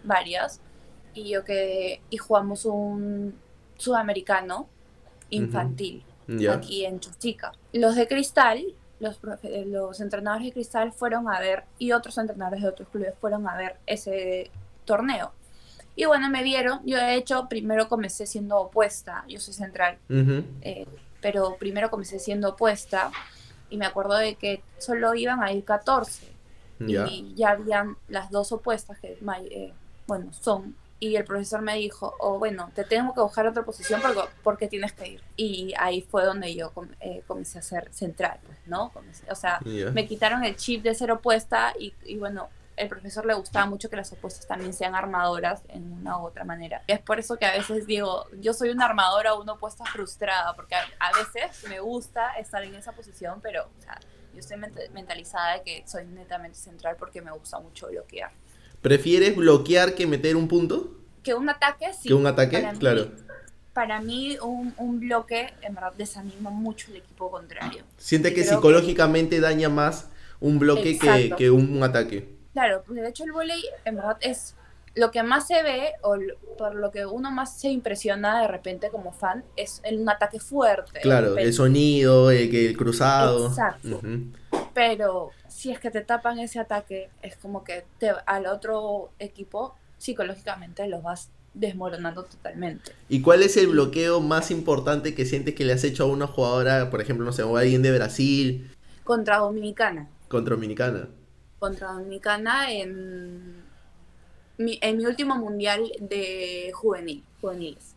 varias. 0.03 0.61
Y 1.13 1.29
yo 1.29 1.43
quedé 1.43 2.01
y 2.09 2.17
jugamos 2.17 2.65
un 2.65 3.35
sudamericano 3.77 4.67
infantil 5.29 6.03
aquí 6.49 6.85
en 6.85 6.99
Chuchica. 6.99 7.53
Los 7.73 7.95
de 7.95 8.07
Cristal 8.07 8.75
los, 8.99 9.19
eh, 9.43 9.65
los 9.65 9.99
entrenadores 10.01 10.47
de 10.47 10.53
Cristal 10.53 10.91
fueron 10.91 11.29
a 11.29 11.39
ver 11.39 11.63
y 11.77 11.91
otros 11.91 12.17
entrenadores 12.17 12.61
de 12.61 12.69
otros 12.69 12.89
clubes 12.89 13.13
fueron 13.19 13.47
a 13.47 13.55
ver 13.55 13.77
ese 13.85 14.51
torneo. 14.85 15.31
Y 15.95 16.05
bueno, 16.05 16.29
me 16.29 16.43
vieron, 16.43 16.81
yo 16.85 16.97
de 16.97 17.15
hecho 17.15 17.47
primero 17.49 17.89
comencé 17.89 18.25
siendo 18.25 18.57
opuesta, 18.57 19.25
yo 19.27 19.39
soy 19.39 19.53
central, 19.53 19.97
eh, 20.61 20.85
pero 21.21 21.57
primero 21.57 21.89
comencé 21.89 22.19
siendo 22.19 22.49
opuesta 22.49 23.11
y 23.69 23.77
me 23.77 23.85
acuerdo 23.85 24.15
de 24.15 24.35
que 24.35 24.61
solo 24.77 25.13
iban 25.15 25.43
a 25.43 25.51
ir 25.51 25.63
14 25.63 26.27
y 26.87 27.33
ya 27.35 27.51
habían 27.51 27.97
las 28.07 28.31
dos 28.31 28.51
opuestas 28.51 28.97
que, 28.99 29.17
eh, 29.51 29.73
bueno, 30.07 30.31
son 30.33 30.75
y 31.01 31.15
el 31.15 31.23
profesor 31.23 31.61
me 31.61 31.75
dijo, 31.75 32.15
oh, 32.19 32.37
bueno, 32.39 32.71
te 32.75 32.83
tengo 32.83 33.13
que 33.13 33.21
buscar 33.21 33.47
otra 33.47 33.63
posición 33.63 34.01
porque, 34.01 34.21
porque 34.43 34.67
tienes 34.67 34.91
que 34.91 35.07
ir. 35.07 35.21
Y 35.37 35.73
ahí 35.77 36.01
fue 36.01 36.25
donde 36.25 36.53
yo 36.53 36.73
eh, 36.99 37.23
comencé 37.25 37.59
a 37.59 37.61
ser 37.61 37.87
central, 37.93 38.39
pues, 38.45 38.57
¿no? 38.65 38.91
o 39.29 39.35
sea, 39.35 39.59
me 39.93 40.05
quitaron 40.05 40.43
el 40.43 40.57
chip 40.57 40.83
de 40.83 40.93
ser 40.93 41.11
opuesta 41.11 41.73
y, 41.79 41.93
y, 42.03 42.17
bueno, 42.17 42.49
el 42.79 42.87
profesor 42.87 43.25
le 43.25 43.33
gustaba 43.33 43.65
mucho 43.65 43.89
que 43.89 43.97
las 43.97 44.11
opuestas 44.13 44.47
también 44.47 44.73
sean 44.73 44.95
armadoras 44.95 45.61
en 45.67 45.91
una 45.91 46.17
u 46.17 46.25
otra 46.25 46.45
manera. 46.45 46.81
Es 46.87 46.99
por 46.99 47.19
eso 47.19 47.37
que 47.37 47.45
a 47.45 47.51
veces 47.51 47.85
digo, 47.85 48.25
yo 48.39 48.53
soy 48.53 48.69
una 48.69 48.85
armadora 48.85 49.33
o 49.33 49.41
una 49.41 49.53
opuesta 49.53 49.83
frustrada, 49.85 50.55
porque 50.55 50.75
a, 50.75 51.11
veces 51.17 51.67
me 51.67 51.81
gusta 51.81 52.31
estar 52.39 52.63
en 52.63 52.73
esa 52.75 52.93
posición, 52.93 53.41
pero 53.41 53.63
o 53.63 53.81
sea, 53.81 53.99
yo 54.33 54.39
estoy 54.39 54.57
mentalizada 54.93 55.55
de 55.55 55.63
que 55.63 55.83
soy 55.85 56.05
netamente 56.05 56.57
central 56.57 56.95
porque 56.97 57.21
me 57.21 57.31
gusta 57.31 57.59
mucho 57.59 57.87
bloquear. 57.87 58.31
¿Prefieres 58.81 59.35
bloquear 59.35 59.93
que 59.93 60.07
meter 60.07 60.37
un 60.37 60.47
punto? 60.47 60.95
Que 61.21 61.33
un 61.33 61.49
ataque, 61.49 61.91
sí. 61.93 62.07
Que 62.07 62.13
un 62.13 62.27
ataque, 62.27 62.65
claro. 62.79 63.11
para 63.73 63.99
mí, 63.99 64.37
un, 64.41 64.73
un, 64.77 65.01
bloque, 65.01 65.53
en 65.61 65.75
verdad, 65.75 65.91
desanima 65.97 66.49
mucho 66.49 66.87
al 66.91 66.95
equipo 66.95 67.29
contrario. 67.29 67.83
Siente 67.97 68.33
que 68.33 68.45
psicológicamente 68.45 69.41
daña 69.41 69.67
más 69.67 70.07
un 70.39 70.59
bloque 70.59 70.97
que, 70.97 71.33
que, 71.37 71.51
un 71.51 71.83
ataque. 71.83 72.38
Claro, 72.59 72.83
de 72.89 73.07
hecho 73.07 73.23
el 73.23 73.31
volei, 73.31 73.63
en 73.85 73.95
verdad, 73.95 74.17
es 74.19 74.53
lo 74.93 75.11
que 75.11 75.23
más 75.23 75.47
se 75.47 75.63
ve, 75.63 75.93
o 76.01 76.17
por 76.57 76.75
lo 76.75 76.91
que 76.91 77.05
uno 77.05 77.31
más 77.31 77.57
se 77.57 77.69
impresiona 77.69 78.41
de 78.41 78.49
repente 78.49 78.89
como 78.89 79.13
fan, 79.13 79.45
es 79.55 79.81
un 79.89 80.09
ataque 80.09 80.41
fuerte. 80.41 80.99
Claro, 80.99 81.37
el, 81.37 81.53
sonido, 81.53 82.31
el, 82.31 82.53
el 82.53 82.75
cruzado. 82.75 83.47
Exacto. 83.47 84.01
Pero 84.73 85.31
si 85.47 85.71
es 85.71 85.79
que 85.79 85.89
te 85.89 86.01
tapan 86.01 86.37
ese 86.39 86.59
ataque, 86.59 87.09
es 87.21 87.37
como 87.37 87.63
que 87.63 87.85
te, 87.97 88.11
al 88.25 88.45
otro 88.45 89.11
equipo 89.19 89.75
psicológicamente 89.97 90.85
lo 90.89 91.01
vas 91.01 91.29
desmoronando 91.53 92.25
totalmente. 92.25 92.91
¿Y 93.07 93.21
cuál 93.21 93.41
es 93.41 93.55
el 93.55 93.67
bloqueo 93.67 94.19
más 94.19 94.51
importante 94.51 95.15
que 95.15 95.25
sientes 95.25 95.55
que 95.55 95.63
le 95.63 95.71
has 95.71 95.85
hecho 95.85 96.03
a 96.03 96.07
una 96.07 96.27
jugadora, 96.27 96.89
por 96.89 96.99
ejemplo, 96.99 97.25
no 97.25 97.31
sé, 97.31 97.43
o 97.43 97.55
a 97.55 97.61
alguien 97.61 97.81
de 97.81 97.95
Brasil? 97.95 98.69
Contra 99.05 99.37
Dominicana. 99.37 100.09
Contra 100.27 100.55
Dominicana. 100.55 101.07
Contra 101.59 101.91
Dominicana 101.91 102.71
en 102.71 103.63
mi, 104.57 104.79
en 104.81 104.97
mi 104.97 105.05
último 105.05 105.35
mundial 105.35 105.91
de 105.99 106.71
juvenil, 106.73 107.23
juveniles. 107.41 107.95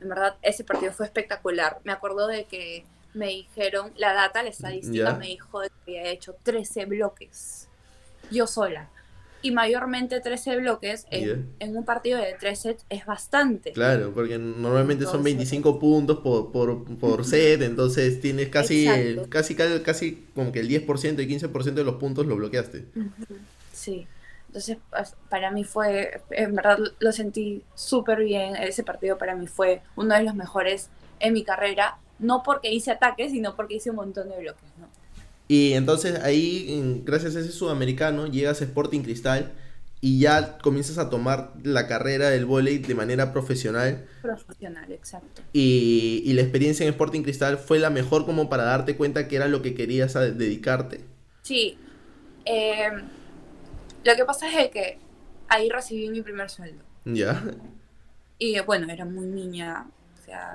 En 0.00 0.08
verdad, 0.08 0.36
ese 0.42 0.64
partido 0.64 0.92
fue 0.92 1.06
espectacular. 1.06 1.80
Me 1.84 1.92
acuerdo 1.92 2.26
de 2.26 2.44
que 2.44 2.84
me 3.14 3.28
dijeron, 3.28 3.92
la 3.96 4.12
data, 4.12 4.42
la 4.42 4.48
estadística 4.48 5.14
me 5.14 5.26
dijo 5.26 5.60
que 5.60 5.70
había 5.82 6.10
hecho 6.10 6.34
13 6.42 6.86
bloques, 6.86 7.68
yo 8.30 8.46
sola. 8.46 8.88
Y 9.42 9.50
mayormente 9.50 10.20
13 10.20 10.56
bloques 10.56 11.06
en, 11.10 11.76
un 11.76 11.84
partido 11.84 12.18
de 12.18 12.34
3 12.38 12.58
sets 12.58 12.86
es 12.88 13.04
bastante. 13.04 13.72
Claro, 13.72 14.12
porque 14.14 14.38
normalmente 14.38 15.04
son 15.04 15.22
25 15.22 15.78
puntos 15.80 16.18
por, 16.18 16.52
por, 16.52 16.84
por 16.98 17.24
set, 17.24 17.60
entonces 17.62 18.20
tienes 18.20 18.48
casi, 18.48 18.86
casi, 19.28 19.56
casi, 19.56 20.28
como 20.34 20.52
que 20.52 20.60
el 20.60 20.68
10% 20.68 21.22
y 21.22 21.38
15% 21.38 21.74
de 21.74 21.84
los 21.84 21.96
puntos 21.96 22.26
lo 22.26 22.36
bloqueaste. 22.36 22.84
Sí. 23.72 24.06
Entonces, 24.46 24.76
para 25.30 25.50
mí 25.50 25.64
fue, 25.64 26.20
en 26.30 26.54
verdad 26.54 26.78
lo 26.98 27.12
sentí 27.12 27.62
súper 27.74 28.20
bien. 28.20 28.54
Ese 28.54 28.84
partido 28.84 29.18
para 29.18 29.34
mí 29.34 29.46
fue 29.46 29.80
uno 29.96 30.14
de 30.14 30.22
los 30.22 30.34
mejores 30.34 30.88
en 31.20 31.32
mi 31.32 31.42
carrera 31.42 31.98
no 32.22 32.42
porque 32.42 32.70
hice 32.70 32.92
ataques, 32.92 33.32
sino 33.32 33.54
porque 33.56 33.74
hice 33.74 33.90
un 33.90 33.96
montón 33.96 34.28
de 34.30 34.38
bloques. 34.38 34.62
Y 35.48 35.74
entonces 35.74 36.20
ahí, 36.20 37.02
gracias 37.04 37.36
a 37.36 37.40
ese 37.40 37.52
sudamericano, 37.52 38.26
llegas 38.26 38.60
a 38.60 38.64
Sporting 38.64 39.00
Cristal 39.02 39.52
y 40.00 40.18
ya 40.18 40.58
comienzas 40.58 40.98
a 40.98 41.10
tomar 41.10 41.52
la 41.62 41.86
carrera 41.86 42.30
del 42.30 42.46
vóley 42.46 42.78
de 42.78 42.94
manera 42.94 43.32
profesional. 43.32 44.06
Profesional, 44.22 44.90
exacto. 44.90 45.42
Y, 45.52 46.22
y, 46.24 46.32
la 46.32 46.42
experiencia 46.42 46.84
en 46.84 46.90
Sporting 46.90 47.22
Cristal 47.22 47.58
fue 47.58 47.78
la 47.78 47.90
mejor 47.90 48.24
como 48.24 48.48
para 48.48 48.64
darte 48.64 48.96
cuenta 48.96 49.28
que 49.28 49.36
era 49.36 49.46
lo 49.46 49.62
que 49.62 49.74
querías 49.74 50.14
dedicarte. 50.14 51.04
Sí. 51.42 51.78
Eh, 52.44 52.90
lo 54.04 54.16
que 54.16 54.24
pasa 54.24 54.48
es 54.60 54.70
que 54.70 54.98
ahí 55.48 55.68
recibí 55.68 56.08
mi 56.08 56.22
primer 56.22 56.50
sueldo. 56.50 56.82
Ya. 57.04 57.42
Y 58.38 58.58
bueno, 58.60 58.90
era 58.90 59.04
muy 59.04 59.26
niña, 59.26 59.86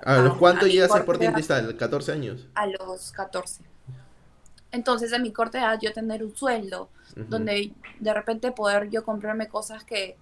¿A 0.03 0.17
los 0.19 0.37
cuántos 0.37 0.69
llegas 0.69 0.91
a 0.91 0.99
Sporting 0.99 1.29
Cristal? 1.31 1.77
¿14 1.77 2.13
años? 2.13 2.47
A 2.55 2.67
los 2.67 3.11
14. 3.11 3.63
Entonces, 4.71 5.13
a 5.13 5.19
mi 5.19 5.31
corta 5.31 5.59
edad, 5.59 5.79
yo 5.81 5.93
tener 5.93 6.23
un 6.23 6.35
sueldo, 6.35 6.89
donde 7.15 7.71
de 7.99 8.13
repente 8.13 8.51
poder 8.51 8.89
yo 8.89 9.03
comprarme 9.03 9.47
cosas 9.47 9.83
que 9.83 10.17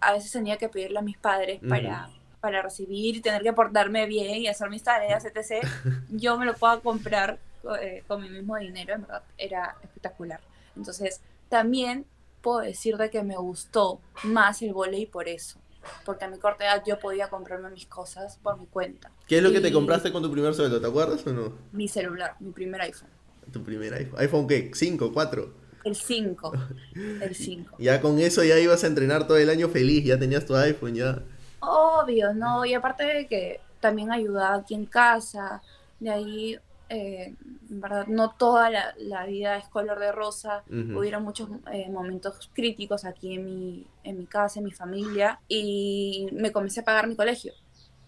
a 0.00 0.12
veces 0.12 0.30
tenía 0.30 0.58
que 0.58 0.68
pedirle 0.68 0.98
a 0.98 1.02
mis 1.02 1.16
padres 1.16 1.60
para, 1.66 2.10
para 2.40 2.60
recibir 2.60 3.16
y 3.16 3.20
tener 3.20 3.42
que 3.42 3.52
portarme 3.52 4.06
bien 4.06 4.42
y 4.42 4.48
hacer 4.48 4.68
mis 4.68 4.82
tareas, 4.82 5.24
etc. 5.24 5.66
yo 6.10 6.36
me 6.36 6.44
lo 6.44 6.54
puedo 6.54 6.80
comprar 6.82 7.38
eh, 7.80 8.04
con 8.06 8.20
mi 8.20 8.28
mismo 8.28 8.56
dinero, 8.56 8.94
en 8.94 9.02
verdad, 9.02 9.22
era 9.38 9.76
espectacular. 9.82 10.40
Entonces, 10.76 11.20
también 11.48 12.04
puedo 12.42 12.58
decir 12.58 12.96
de 12.96 13.10
que 13.10 13.22
me 13.22 13.36
gustó 13.36 14.00
más 14.24 14.60
el 14.62 14.72
volei 14.72 15.06
por 15.06 15.28
eso 15.28 15.58
porque 16.04 16.24
a 16.24 16.28
mi 16.28 16.38
corta 16.38 16.64
edad 16.64 16.82
yo 16.86 16.98
podía 16.98 17.28
comprarme 17.28 17.70
mis 17.70 17.86
cosas 17.86 18.38
por 18.42 18.58
mi 18.58 18.66
cuenta. 18.66 19.10
¿Qué 19.26 19.38
es 19.38 19.42
lo 19.42 19.52
que 19.52 19.60
te 19.60 19.72
compraste 19.72 20.12
con 20.12 20.22
tu 20.22 20.30
primer 20.30 20.54
sueldo? 20.54 20.80
¿Te 20.80 20.86
acuerdas 20.86 21.26
o 21.26 21.32
no? 21.32 21.52
Mi 21.72 21.88
celular, 21.88 22.36
mi 22.40 22.52
primer 22.52 22.80
iPhone. 22.82 23.10
¿Tu 23.52 23.62
primer 23.62 23.94
iPhone? 23.94 24.20
¿iPhone 24.20 24.46
qué? 24.46 24.70
¿5, 24.70 25.12
4? 25.12 25.52
El 25.84 25.94
5. 25.94 26.52
El 27.22 27.34
5. 27.34 27.76
ya 27.78 28.00
con 28.00 28.18
eso 28.18 28.44
ya 28.44 28.58
ibas 28.58 28.84
a 28.84 28.88
entrenar 28.88 29.26
todo 29.26 29.38
el 29.38 29.50
año 29.50 29.68
feliz, 29.68 30.04
ya 30.04 30.18
tenías 30.18 30.44
tu 30.44 30.54
iPhone, 30.56 30.94
ya. 30.94 31.22
Obvio, 31.60 32.34
no, 32.34 32.64
y 32.64 32.74
aparte 32.74 33.04
de 33.04 33.26
que 33.26 33.60
también 33.80 34.12
ayudaba 34.12 34.56
aquí 34.56 34.74
en 34.74 34.86
casa, 34.86 35.62
de 36.00 36.10
ahí 36.10 36.58
eh, 36.90 37.34
verdad, 37.68 38.06
no 38.06 38.30
toda 38.30 38.70
la, 38.70 39.26
vida 39.26 39.56
es 39.58 39.68
color 39.68 39.98
de 39.98 40.12
rosa. 40.12 40.62
Hubieron 40.70 41.22
muchos 41.22 41.48
eh, 41.72 41.88
momentos 41.90 42.50
críticos 42.54 43.04
aquí 43.04 43.34
en 43.34 43.44
mi, 43.44 43.86
en 44.04 44.18
mi 44.18 44.26
casa, 44.26 44.60
en 44.60 44.64
mi 44.64 44.72
familia, 44.72 45.40
y 45.48 46.28
me 46.32 46.52
comencé 46.52 46.80
a 46.80 46.84
pagar 46.84 47.06
mi 47.06 47.16
colegio. 47.16 47.52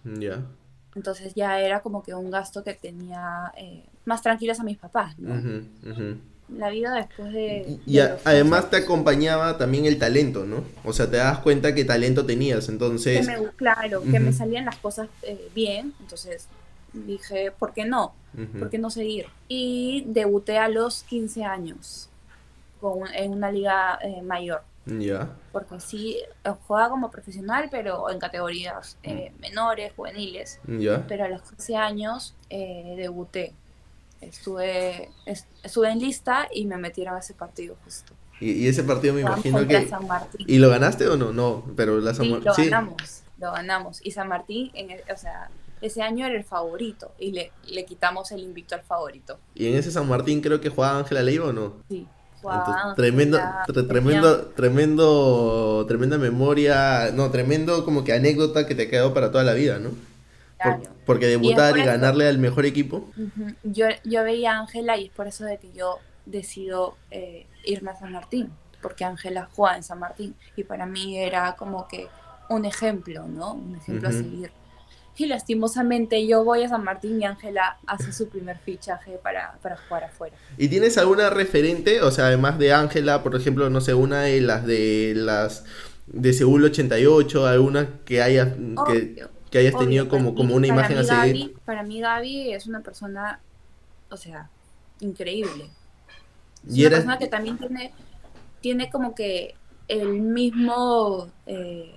Ya. 0.04 0.46
Entonces 0.94 1.34
ya 1.34 1.60
era 1.60 1.82
como 1.82 2.02
que 2.02 2.14
un 2.14 2.30
gasto 2.30 2.64
que 2.64 2.74
tenía 2.74 3.52
eh, 3.56 3.84
más 4.04 4.22
tranquilos 4.22 4.60
a 4.60 4.64
mis 4.64 4.78
papás, 4.78 5.18
¿no? 5.18 5.34
La 6.56 6.68
vida 6.70 6.94
después 6.94 7.32
de... 7.32 7.78
Y, 7.86 7.98
además 7.98 8.70
te 8.70 8.78
acompañaba 8.78 9.56
también 9.56 9.86
el 9.86 9.98
talento, 9.98 10.44
¿no? 10.46 10.64
O 10.84 10.92
sea, 10.92 11.08
te 11.08 11.18
das 11.18 11.38
cuenta 11.38 11.74
que 11.74 11.84
talento 11.84 12.26
tenías, 12.26 12.68
entonces... 12.68 13.28
claro, 13.56 14.02
que 14.02 14.18
me 14.18 14.32
salían 14.32 14.64
las 14.64 14.76
cosas 14.76 15.08
eh, 15.22 15.48
bien, 15.54 15.94
entonces 16.00 16.48
dije, 16.92 17.52
¿por 17.56 17.72
qué 17.72 17.84
no? 17.84 18.14
¿Por 18.58 18.70
qué 18.70 18.78
no 18.78 18.90
seguir? 18.90 19.26
Y 19.48 20.04
debuté 20.08 20.58
a 20.58 20.68
los 20.68 21.02
15 21.04 21.44
años 21.44 22.08
con, 22.80 23.02
en 23.14 23.32
una 23.32 23.52
liga 23.52 23.98
eh, 24.02 24.22
mayor. 24.22 24.62
Ya. 24.86 25.28
Porque 25.52 25.78
sí, 25.78 26.18
jugaba 26.66 26.88
como 26.88 27.10
profesional, 27.10 27.68
pero 27.70 28.10
en 28.10 28.18
categorías 28.18 28.96
eh, 29.02 29.32
menores, 29.40 29.92
juveniles. 29.94 30.58
Ya. 30.66 31.04
Pero 31.06 31.24
a 31.26 31.28
los 31.28 31.42
15 31.42 31.76
años 31.76 32.34
debuté 32.48 33.52
estuve, 34.20 35.10
estuve 35.26 35.90
en 35.90 35.98
lista 35.98 36.48
y 36.52 36.66
me 36.66 36.76
metieron 36.76 37.14
a 37.14 37.18
ese 37.18 37.34
partido 37.34 37.76
justo. 37.84 38.12
Y, 38.40 38.66
ese 38.68 38.84
partido 38.84 39.12
me 39.12 39.20
imagino 39.20 39.66
que... 39.66 39.86
San 39.86 40.06
Martín. 40.06 40.46
¿Y 40.48 40.58
lo 40.58 40.70
ganaste 40.70 41.06
o 41.08 41.16
no? 41.16 41.32
No, 41.32 41.64
pero 41.76 42.00
la 42.00 42.14
San 42.14 42.24
sí, 42.24 42.32
lo 42.32 42.54
ganamos, 42.54 43.22
lo 43.38 43.52
ganamos. 43.52 44.00
Y 44.02 44.12
San 44.12 44.28
Martín, 44.28 44.70
en 44.74 44.90
o 45.12 45.16
sea, 45.18 45.50
ese 45.82 46.02
año 46.02 46.26
era 46.26 46.36
el 46.36 46.44
favorito 46.44 47.12
y 47.18 47.32
le, 47.32 47.52
le 47.66 47.84
quitamos 47.84 48.32
el 48.32 48.40
invicto 48.40 48.74
al 48.74 48.82
favorito. 48.82 49.38
¿Y 49.54 49.66
en 49.68 49.74
ese 49.74 49.90
San 49.90 50.08
Martín 50.08 50.40
creo 50.40 50.60
que 50.60 50.70
jugaba 50.70 50.98
Ángela 50.98 51.22
Leiva 51.22 51.48
o 51.48 51.52
no? 51.52 51.74
Sí. 51.88 52.06
Jugaba 52.40 52.94
tremendo, 52.94 53.38
tremendo, 53.86 54.46
tremendo, 54.56 55.84
tremenda 55.86 56.16
memoria, 56.16 57.10
no, 57.12 57.30
tremendo 57.30 57.84
como 57.84 58.02
que 58.02 58.14
anécdota 58.14 58.66
que 58.66 58.74
te 58.74 58.88
quedó 58.88 59.12
para 59.12 59.30
toda 59.30 59.44
la 59.44 59.52
vida, 59.52 59.78
¿no? 59.78 59.90
Porque 61.06 61.26
debutar 61.26 61.76
y, 61.78 61.82
ganarle 61.82 62.28
al 62.28 62.38
mejor 62.38 62.66
equipo. 62.66 63.10
yo, 63.62 63.86
yo 64.04 64.24
veía 64.24 64.56
a 64.56 64.60
Ángela 64.60 64.96
y 64.96 65.06
es 65.06 65.10
por 65.10 65.26
eso 65.26 65.44
de 65.44 65.58
que 65.58 65.72
yo 65.72 65.98
decido 66.26 66.96
eh, 67.10 67.46
irme 67.64 67.90
a 67.90 67.98
San 67.98 68.12
Martín, 68.12 68.50
porque 68.82 69.04
Ángela 69.04 69.48
juega 69.52 69.76
en 69.76 69.82
San 69.82 69.98
Martín 69.98 70.34
y 70.56 70.64
para 70.64 70.86
mí 70.86 71.18
era 71.18 71.56
como 71.56 71.86
que 71.88 72.08
un 72.48 72.64
ejemplo, 72.64 73.26
¿no? 73.28 73.54
Un 73.54 73.76
ejemplo 73.76 74.08
a 74.08 74.12
seguir. 74.12 74.50
Y 75.16 75.26
lastimosamente 75.26 76.26
yo 76.26 76.44
voy 76.44 76.62
a 76.62 76.68
San 76.68 76.82
Martín 76.82 77.20
y 77.20 77.26
Ángela 77.26 77.78
hace 77.86 78.10
su 78.10 78.28
primer 78.28 78.58
fichaje 78.58 79.18
para, 79.22 79.58
para, 79.62 79.76
jugar 79.76 80.04
afuera. 80.04 80.34
¿Y 80.56 80.68
tienes 80.68 80.96
alguna 80.96 81.28
referente? 81.28 82.00
O 82.00 82.10
sea, 82.10 82.26
además 82.26 82.58
de 82.58 82.72
Ángela, 82.72 83.22
por 83.22 83.36
ejemplo, 83.36 83.68
no 83.68 83.82
sé, 83.82 83.92
una 83.92 84.22
de 84.22 84.40
las 84.40 84.64
de 84.64 85.12
las 85.14 85.64
de 86.06 86.32
Seúl 86.32 86.64
88, 86.64 87.46
alguna 87.46 88.00
que 88.06 88.22
haya 88.22 88.54
que, 88.86 89.26
que 89.50 89.58
hayas 89.58 89.76
tenido 89.76 90.08
como, 90.08 90.34
como 90.34 90.54
una 90.54 90.66
imagen 90.66 90.98
a 90.98 91.04
seguir. 91.04 91.56
para 91.64 91.82
mí 91.82 92.00
Gaby 92.00 92.52
es 92.52 92.66
una 92.66 92.80
persona, 92.80 93.40
o 94.10 94.16
sea, 94.16 94.48
increíble. 95.00 95.70
Es 96.66 96.76
¿Y 96.76 96.86
una 96.86 96.96
persona 96.96 97.18
que 97.18 97.26
también 97.26 97.58
tiene, 97.58 97.92
tiene 98.60 98.90
como 98.90 99.14
que 99.14 99.54
el 99.88 100.20
mismo, 100.20 101.28
eh, 101.46 101.96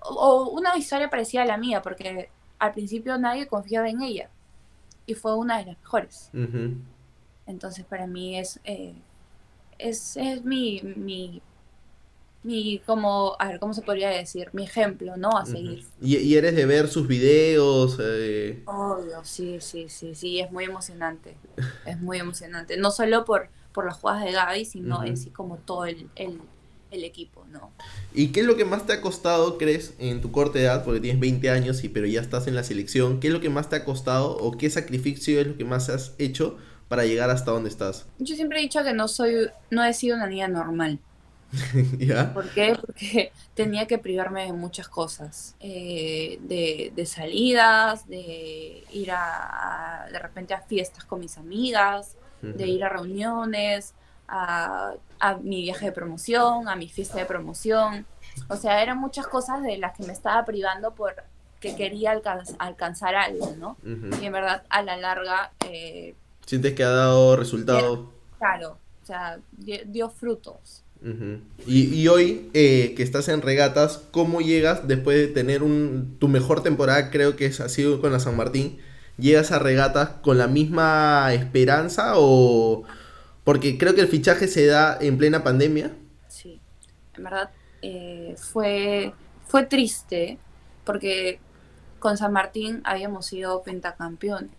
o 0.00 0.50
una 0.50 0.76
historia 0.76 1.10
parecida 1.10 1.42
a 1.42 1.46
la 1.46 1.56
mía, 1.56 1.82
porque 1.82 2.30
al 2.58 2.72
principio 2.72 3.18
nadie 3.18 3.46
confiaba 3.46 3.88
en 3.88 4.02
ella 4.02 4.30
y 5.06 5.14
fue 5.14 5.36
una 5.36 5.58
de 5.58 5.66
las 5.66 5.78
mejores. 5.78 6.30
Entonces 7.46 7.84
para 7.84 8.06
mí 8.06 8.38
es, 8.38 8.60
eh, 8.64 8.94
es, 9.78 10.16
es 10.16 10.44
mi, 10.44 10.82
mi 10.82 11.42
mi, 12.46 12.80
como, 12.86 13.36
a 13.38 13.48
ver, 13.48 13.58
¿cómo 13.58 13.74
se 13.74 13.82
podría 13.82 14.08
decir? 14.08 14.48
Mi 14.52 14.62
ejemplo, 14.64 15.16
¿no? 15.16 15.36
A 15.36 15.44
seguir. 15.44 15.84
¿Y, 16.00 16.34
eres 16.36 16.54
de 16.54 16.64
ver 16.64 16.88
sus 16.88 17.08
videos? 17.08 17.98
Eh... 18.00 18.62
Obvio, 18.66 19.24
sí, 19.24 19.58
sí, 19.60 19.86
sí, 19.88 20.14
sí, 20.14 20.38
es 20.40 20.50
muy 20.52 20.64
emocionante. 20.64 21.36
es 21.84 22.00
muy 22.00 22.18
emocionante. 22.18 22.76
No 22.76 22.92
solo 22.92 23.24
por, 23.24 23.48
por 23.72 23.84
las 23.84 23.96
jugadas 23.96 24.24
de 24.24 24.32
Gaby, 24.32 24.64
sino 24.64 25.02
en 25.02 25.16
sí 25.16 25.30
como 25.30 25.56
todo 25.56 25.86
el, 25.86 26.08
el, 26.14 26.40
el, 26.92 27.04
equipo, 27.04 27.44
¿no? 27.50 27.72
¿Y 28.14 28.28
qué 28.28 28.40
es 28.40 28.46
lo 28.46 28.56
que 28.56 28.64
más 28.64 28.86
te 28.86 28.92
ha 28.92 29.00
costado, 29.00 29.58
crees, 29.58 29.94
en 29.98 30.20
tu 30.20 30.30
corta 30.30 30.60
edad, 30.60 30.84
porque 30.84 31.00
tienes 31.00 31.20
20 31.20 31.50
años 31.50 31.82
y 31.82 31.88
pero 31.88 32.06
ya 32.06 32.20
estás 32.20 32.46
en 32.46 32.54
la 32.54 32.62
selección? 32.62 33.18
¿Qué 33.18 33.26
es 33.26 33.32
lo 33.32 33.40
que 33.40 33.50
más 33.50 33.68
te 33.68 33.76
ha 33.76 33.84
costado 33.84 34.36
o 34.36 34.52
qué 34.52 34.70
sacrificio 34.70 35.40
es 35.40 35.48
lo 35.48 35.56
que 35.56 35.64
más 35.64 35.88
has 35.88 36.14
hecho 36.18 36.56
para 36.88 37.04
llegar 37.04 37.28
hasta 37.30 37.50
donde 37.50 37.70
estás? 37.70 38.06
Yo 38.20 38.36
siempre 38.36 38.60
he 38.60 38.62
dicho 38.62 38.84
que 38.84 38.92
no 38.92 39.08
soy, 39.08 39.48
no 39.70 39.84
he 39.84 39.92
sido 39.92 40.16
una 40.16 40.28
niña 40.28 40.46
normal. 40.46 41.00
¿Por 42.34 42.48
qué? 42.50 42.76
Porque 42.80 43.32
tenía 43.54 43.86
que 43.86 43.98
privarme 43.98 44.46
de 44.46 44.52
muchas 44.52 44.88
cosas, 44.88 45.54
eh, 45.60 46.38
de, 46.42 47.06
salidas, 47.06 48.08
de 48.08 48.84
ir 48.92 49.10
a, 49.12 50.06
de 50.10 50.18
repente 50.18 50.54
a 50.54 50.60
fiestas 50.60 51.04
con 51.04 51.20
mis 51.20 51.38
amigas, 51.38 52.16
de 52.42 52.66
ir 52.66 52.84
a 52.84 52.88
reuniones, 52.88 53.94
a, 54.28 54.94
mi 55.42 55.62
viaje 55.62 55.86
de 55.86 55.92
promoción, 55.92 56.68
a 56.68 56.76
mi 56.76 56.88
fiesta 56.88 57.18
de 57.18 57.24
promoción. 57.24 58.06
O 58.48 58.56
sea, 58.56 58.82
eran 58.82 58.98
muchas 58.98 59.26
cosas 59.26 59.62
de 59.62 59.78
las 59.78 59.96
que 59.96 60.04
me 60.04 60.12
estaba 60.12 60.44
privando 60.44 60.94
por 60.94 61.14
que 61.58 61.74
quería 61.74 62.20
alcanzar 62.58 63.16
algo, 63.16 63.54
¿no? 63.56 63.78
Y 64.20 64.26
en 64.26 64.32
verdad, 64.32 64.62
a 64.68 64.82
la 64.82 64.96
larga... 64.96 65.52
Eh, 65.64 66.14
¿Sientes 66.44 66.74
que 66.74 66.84
ha 66.84 66.90
dado 66.90 67.34
resultado? 67.34 68.12
Claro, 68.38 68.78
o 69.02 69.06
sea, 69.06 69.40
dio 69.56 70.10
frutos 70.10 70.84
y, 71.66 72.08
hoy 72.08 72.50
eh, 72.54 72.94
que 72.96 73.02
estás 73.02 73.28
en 73.28 73.42
regatas, 73.42 74.02
¿cómo 74.10 74.40
llegas 74.40 74.88
después 74.88 75.16
de 75.18 75.28
tener 75.28 75.62
un, 75.62 76.16
tu 76.18 76.28
mejor 76.28 76.62
temporada, 76.62 77.10
creo 77.10 77.36
que 77.36 77.46
es, 77.46 77.60
ha 77.60 77.68
sido 77.68 78.00
con 78.00 78.12
la 78.12 78.20
San 78.20 78.36
Martín? 78.36 78.78
¿Llegas 79.18 79.52
a 79.52 79.58
regatas 79.58 80.10
con 80.22 80.38
la 80.38 80.46
misma 80.46 81.32
esperanza 81.32 82.14
o...? 82.16 82.84
Porque 83.44 83.78
creo 83.78 83.94
que 83.94 84.00
el 84.00 84.08
fichaje 84.08 84.48
se 84.48 84.66
da 84.66 84.98
en 85.00 85.16
plena 85.18 85.44
pandemia. 85.44 85.92
Sí, 86.28 86.60
en 87.16 87.22
verdad 87.22 87.50
eh, 87.82 88.34
fue, 88.36 89.12
fue 89.46 89.64
triste 89.64 90.38
porque 90.84 91.38
con 92.00 92.16
San 92.16 92.32
Martín 92.32 92.80
habíamos 92.84 93.26
sido 93.26 93.62
pentacampeones. 93.62 94.50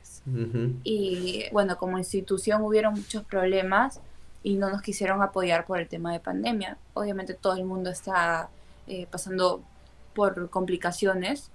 Y 0.83 1.45
bueno, 1.53 1.77
como 1.77 1.97
institución 1.97 2.61
hubieron 2.61 2.95
muchos 2.95 3.23
problemas 3.23 4.01
y 4.43 4.55
no 4.55 4.69
nos 4.69 4.81
quisieron 4.81 5.21
apoyar 5.21 5.65
por 5.65 5.79
el 5.79 5.87
tema 5.87 6.13
de 6.13 6.19
pandemia. 6.19 6.77
Obviamente 6.93 7.33
todo 7.33 7.55
el 7.55 7.65
mundo 7.65 7.89
está 7.89 8.49
eh, 8.87 9.07
pasando 9.09 9.61
por 10.13 10.49
complicaciones 10.49 11.51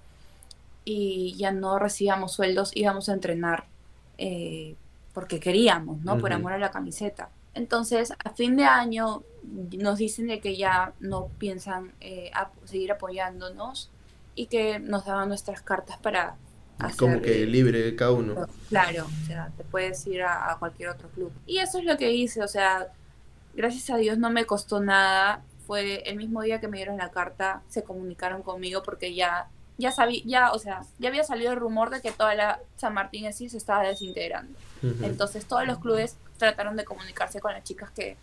y 0.85 1.35
ya 1.37 1.51
no 1.51 1.79
recibíamos 1.79 2.33
sueldos, 2.33 2.71
íbamos 2.75 3.09
a 3.09 3.13
entrenar 3.13 3.65
eh, 4.17 4.75
porque 5.13 5.39
queríamos, 5.39 6.01
¿no? 6.01 6.17
Por 6.17 6.33
amor 6.33 6.53
a 6.53 6.57
la 6.57 6.71
camiseta. 6.71 7.29
Entonces, 7.53 8.13
a 8.23 8.31
fin 8.31 8.57
de 8.57 8.65
año 8.65 9.23
nos 9.43 9.99
dicen 9.99 10.27
de 10.27 10.39
que 10.39 10.55
ya 10.57 10.93
no 10.99 11.27
piensan 11.37 11.93
eh, 12.01 12.31
seguir 12.65 12.91
apoyándonos 12.91 13.91
y 14.35 14.47
que 14.47 14.79
nos 14.79 15.05
daban 15.05 15.27
nuestras 15.27 15.61
cartas 15.61 15.97
para 15.97 16.35
como 16.97 17.21
que 17.21 17.45
libre 17.45 17.95
cada 17.95 18.11
uno. 18.11 18.47
Claro, 18.69 19.05
o 19.05 19.25
sea, 19.25 19.51
te 19.55 19.63
puedes 19.63 20.05
ir 20.07 20.23
a, 20.23 20.55
cualquier 20.59 20.89
otro 20.89 21.09
club. 21.09 21.31
Y 21.45 21.59
eso 21.59 21.79
es 21.79 21.85
lo 21.85 21.97
que 21.97 22.11
hice, 22.11 22.41
o 22.41 22.47
sea, 22.47 22.87
gracias 23.53 23.89
a 23.89 23.97
Dios 23.97 24.17
no 24.17 24.29
me 24.29 24.45
costó 24.45 24.79
nada. 24.79 25.41
Fue 25.65 26.03
el 26.09 26.17
mismo 26.17 26.41
día 26.41 26.59
que 26.59 26.67
me 26.67 26.77
dieron 26.77 26.97
la 26.97 27.09
carta, 27.11 27.61
se 27.69 27.83
comunicaron 27.83 28.41
conmigo 28.41 28.83
porque 28.83 29.13
ya, 29.13 29.47
ya 29.77 29.91
sabía, 29.91 30.21
ya, 30.25 30.51
o 30.51 30.59
sea, 30.59 30.81
ya 30.99 31.09
había 31.09 31.23
salido 31.23 31.53
el 31.53 31.59
rumor 31.59 31.89
de 31.89 32.01
que 32.01 32.11
toda 32.11 32.35
la 32.35 32.59
San 32.75 32.93
Martín 32.93 33.25
en 33.25 33.33
sí 33.33 33.49
se 33.49 33.57
estaba 33.57 33.83
desintegrando. 33.83 34.57
Entonces 35.01 35.45
todos 35.45 35.65
los 35.65 35.79
clubes 35.79 36.17
trataron 36.37 36.75
de 36.75 36.83
comunicarse 36.83 37.39
con 37.39 37.53
las 37.53 37.63
chicas 37.63 37.89
que 37.91 38.17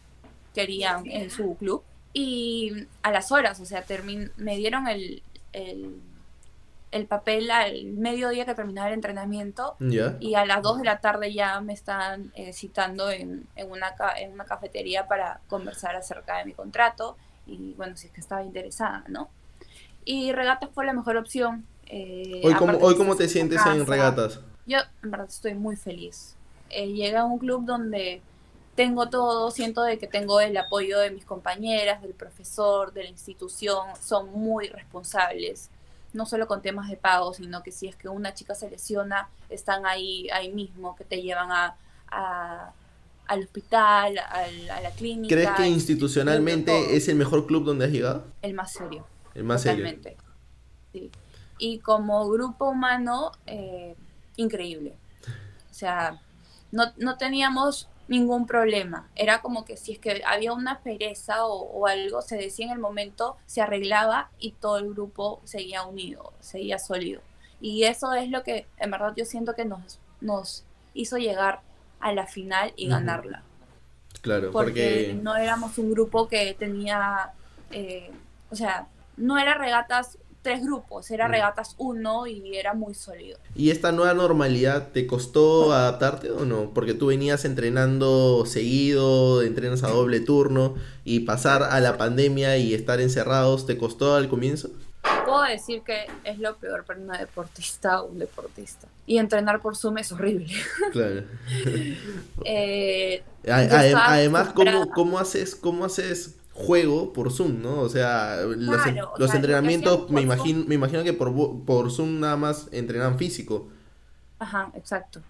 querían 0.55 1.07
en 1.07 1.31
su 1.31 1.57
club. 1.57 1.83
Y 2.13 2.87
a 3.03 3.11
las 3.13 3.33
horas, 3.33 3.61
o 3.61 3.65
sea, 3.65 3.85
me 4.37 4.57
dieron 4.57 4.89
el 4.89 5.23
el 5.53 6.01
papel 7.07 7.51
al 7.51 7.85
mediodía 7.87 8.45
que 8.45 8.55
terminaba 8.55 8.89
el 8.89 8.95
entrenamiento 8.95 9.77
y 9.79 10.35
a 10.35 10.45
las 10.45 10.63
2 10.63 10.79
de 10.79 10.85
la 10.85 11.01
tarde 11.01 11.33
ya 11.33 11.61
me 11.61 11.73
están 11.73 12.33
eh, 12.35 12.53
citando 12.53 13.11
en, 13.11 13.47
en, 13.55 13.71
una, 13.71 13.95
en 14.19 14.33
una 14.33 14.45
cafetería 14.45 15.07
para 15.07 15.41
conversar 15.49 15.95
acerca 15.95 16.39
de 16.39 16.47
mi 16.47 16.53
contrato 16.53 17.17
y 17.47 17.75
bueno, 17.75 17.97
si 17.97 18.09
es 18.09 18.13
que 18.13 18.21
estaba 18.21 18.43
interesada, 18.43 19.05
¿no? 19.09 19.29
Y 20.05 20.33
regatas 20.33 20.71
fue 20.75 20.85
la 20.85 20.93
mejor 20.93 21.17
opción. 21.17 21.67
Eh, 21.87 22.41
hoy, 22.45 22.55
cómo, 22.55 22.79
hoy 22.79 22.97
cómo 22.97 23.17
te 23.17 23.29
sientes 23.29 23.65
en 23.67 23.87
regatas? 23.87 24.41
Yo 24.67 24.79
en 25.03 25.11
verdad 25.11 25.29
estoy 25.29 25.55
muy 25.55 25.77
feliz. 25.77 26.37
Eh, 26.71 26.89
llegué 26.89 27.17
a 27.17 27.25
un 27.25 27.39
club 27.39 27.65
donde 27.65 28.23
tengo 28.75 29.11
todo, 29.11 29.51
siento 29.51 29.83
de 29.83 29.99
que 29.99 30.07
tengo 30.07 30.41
el 30.41 30.57
apoyo 30.57 30.99
de 30.99 31.11
mis 31.11 31.25
compañeras, 31.25 32.03
del 32.03 32.15
profesor, 32.15 32.93
de 32.93 33.05
la 33.05 33.11
institución, 33.11 33.89
son 34.01 34.33
muy 34.33 34.69
responsables 34.69 35.71
no 36.13 36.27
solo 36.27 36.47
con 36.47 36.63
temas 36.63 36.89
de 36.89 36.97
pago, 36.97 37.33
sino 37.35 37.63
que 37.63 37.73
si 37.73 37.89
es 37.89 37.97
que 37.97 38.09
una 38.09 38.35
chica 38.35 38.55
se 38.55 38.71
lesiona, 38.71 39.29
están 39.49 39.87
ahí, 39.87 40.29
ahí 40.31 40.53
mismo, 40.53 40.97
que 40.97 41.05
te 41.05 41.23
llevan 41.23 41.51
a, 41.53 41.77
al 43.27 43.41
hospital, 43.41 44.19
a 44.19 44.81
la 44.81 44.91
clínica. 44.91 45.35
¿Crees 45.35 45.51
que 45.51 45.69
institucionalmente 45.69 46.97
es 46.97 47.09
el 47.09 47.17
mejor 47.17 47.47
club 47.47 47.65
donde 47.65 47.85
has 47.85 47.93
llegado? 47.93 48.25
El 48.43 48.55
más 48.55 48.73
serio. 48.73 49.07
El 49.35 49.45
más 49.45 49.63
totalmente. 49.63 50.17
serio. 50.17 50.25
Sí. 50.93 51.11
Y 51.59 51.79
como 51.79 52.29
grupo 52.29 52.71
humano, 52.71 53.33
eh, 53.47 53.95
increíble. 54.37 54.95
O 55.71 55.75
sea, 55.75 56.21
no, 56.73 56.93
no 56.97 57.17
teníamos 57.19 57.89
ningún 58.11 58.45
problema. 58.45 59.09
Era 59.15 59.41
como 59.41 59.65
que 59.65 59.77
si 59.77 59.93
es 59.93 59.99
que 60.01 60.23
había 60.27 60.53
una 60.53 60.81
pereza 60.81 61.47
o, 61.47 61.87
algo, 61.87 62.23
se 62.23 62.37
decía 62.37 62.67
en 62.67 62.73
el 62.73 62.81
momento, 62.81 63.37
se 63.47 63.63
arreglaba 63.63 64.31
y 64.41 64.51
todo 64.51 64.79
el 64.79 64.91
grupo 64.93 65.41
seguía 65.45 65.87
unido, 65.87 66.33
seguía 66.41 66.81
sólido. 66.81 67.23
Y 67.61 67.85
eso 67.85 68.13
es 68.13 68.29
lo 68.29 68.43
que 68.43 68.67
en 68.79 68.91
verdad 68.91 69.15
yo 69.17 69.25
siento 69.25 69.55
que 69.55 69.65
nos, 69.65 70.01
nos 70.21 70.65
hizo 70.93 71.19
llegar 71.19 71.61
a 72.01 72.13
la 72.13 72.27
final 72.27 72.73
y 72.75 72.89
ganarla. 72.89 73.45
Claro, 74.23 74.51
porque, 74.51 75.17
no 75.23 75.37
éramos 75.37 75.79
un 75.79 75.93
grupo 75.93 76.27
que 76.27 76.55
tenía, 76.59 77.31
eh, 77.71 78.11
o 78.51 78.57
sea, 78.57 78.89
no 79.17 79.39
era 79.39 79.55
regatas 79.55 80.19
tres 80.43 80.63
grupos, 80.63 81.11
era 81.11 81.29
regatas 81.29 81.75
uno 81.79 82.27
y 82.27 82.57
era 82.57 82.75
muy 82.75 82.95
sólido. 82.95 83.39
¿Y 83.55 83.71
esta 83.71 83.93
nueva 83.93 84.15
normalidad 84.15 84.89
te 84.93 85.07
costó 85.07 85.73
adaptarte 85.73 86.31
o 86.31 86.45
no? 86.45 86.71
Porque 86.75 86.95
tú 86.95 87.07
venías 87.07 87.45
entrenando 87.45 88.45
seguido, 88.47 89.43
entrenas 89.43 89.83
a 89.83 89.89
doble 89.89 90.21
turno 90.21 90.75
y 91.05 91.21
pasar 91.21 91.63
a 91.63 91.81
la 91.81 91.99
pandemia 91.99 92.57
y 92.57 92.75
estar 92.75 93.01
encerrados, 93.01 93.67
¿te 93.67 93.77
costó 93.77 94.15
al 94.15 94.29
comienzo? 94.29 94.71
Puedo 95.25 95.43
decir 95.43 95.83
que 95.83 96.07
es 96.25 96.39
lo 96.39 96.57
peor 96.57 96.85
para 96.85 97.01
una 97.01 97.19
deportista 97.19 98.03
o 98.03 98.07
un 98.07 98.19
deportista. 98.19 98.89
Y 99.07 99.19
entrenar 99.19 99.61
por 99.61 99.77
Zoom 99.77 99.99
es 99.99 100.13
horrible. 100.13 100.53
Claro. 100.93 101.23
Eh, 102.45 103.23
además, 103.49 104.53
¿cómo, 104.55 104.91
¿cómo, 104.91 105.19
haces, 105.19 105.55
¿cómo 105.55 105.85
haces 105.85 106.40
juego 106.53 107.13
por 107.13 107.33
Zoom, 107.33 107.63
¿no? 107.63 107.81
O 107.81 107.89
sea, 107.89 108.37
los, 108.43 109.35
entrenamientos, 109.35 110.11
me 110.11 110.21
imagino, 110.21 110.65
me 110.67 110.75
imagino 110.75 111.03
que 111.03 111.13
por, 111.13 111.65
por 111.65 111.91
Zoom 111.91 112.21
nada 112.21 112.37
más 112.37 112.69
entrenan 112.73 113.19
físico. 113.19 113.69
Ajá, 114.39 114.71
exacto. 114.75 115.21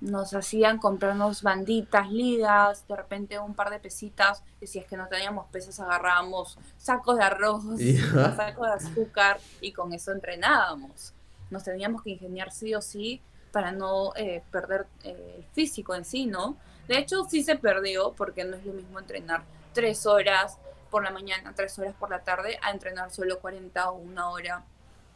Nos 0.00 0.32
hacían 0.32 0.78
comprarnos 0.78 1.42
banditas, 1.42 2.10
ligas, 2.10 2.86
de 2.86 2.96
repente 2.96 3.38
un 3.38 3.54
par 3.54 3.70
de 3.70 3.80
pesitas, 3.80 4.42
y 4.60 4.66
si 4.66 4.78
es 4.78 4.86
que 4.86 4.96
no 4.96 5.08
teníamos 5.08 5.46
pesas 5.46 5.80
agarrábamos 5.80 6.56
sacos 6.76 7.16
de 7.16 7.24
arroz, 7.24 7.62
sacos 8.36 8.66
de 8.66 8.72
azúcar, 8.74 9.40
y 9.60 9.72
con 9.72 9.92
eso 9.92 10.12
entrenábamos. 10.12 11.12
Nos 11.50 11.64
teníamos 11.64 12.02
que 12.02 12.10
ingeniar 12.10 12.52
sí 12.52 12.74
o 12.74 12.80
sí 12.80 13.20
para 13.52 13.72
no 13.72 14.14
eh, 14.16 14.42
perder 14.50 14.86
eh, 15.02 15.34
el 15.38 15.44
físico 15.52 15.94
en 15.94 16.04
sí, 16.04 16.26
¿no? 16.26 16.56
De 16.86 16.98
hecho, 16.98 17.24
sí 17.24 17.42
se 17.42 17.56
perdió, 17.56 18.12
porque 18.12 18.44
no 18.44 18.56
es 18.56 18.64
lo 18.64 18.72
mismo 18.72 18.98
entrenar 18.98 19.42
tres 19.78 20.06
horas 20.06 20.58
por 20.90 21.04
la 21.04 21.12
mañana, 21.12 21.52
tres 21.54 21.78
horas 21.78 21.94
por 21.96 22.10
la 22.10 22.24
tarde, 22.24 22.58
a 22.62 22.72
entrenar 22.72 23.12
solo 23.12 23.38
40 23.38 23.90
o 23.92 23.94
una 23.94 24.28
hora 24.28 24.64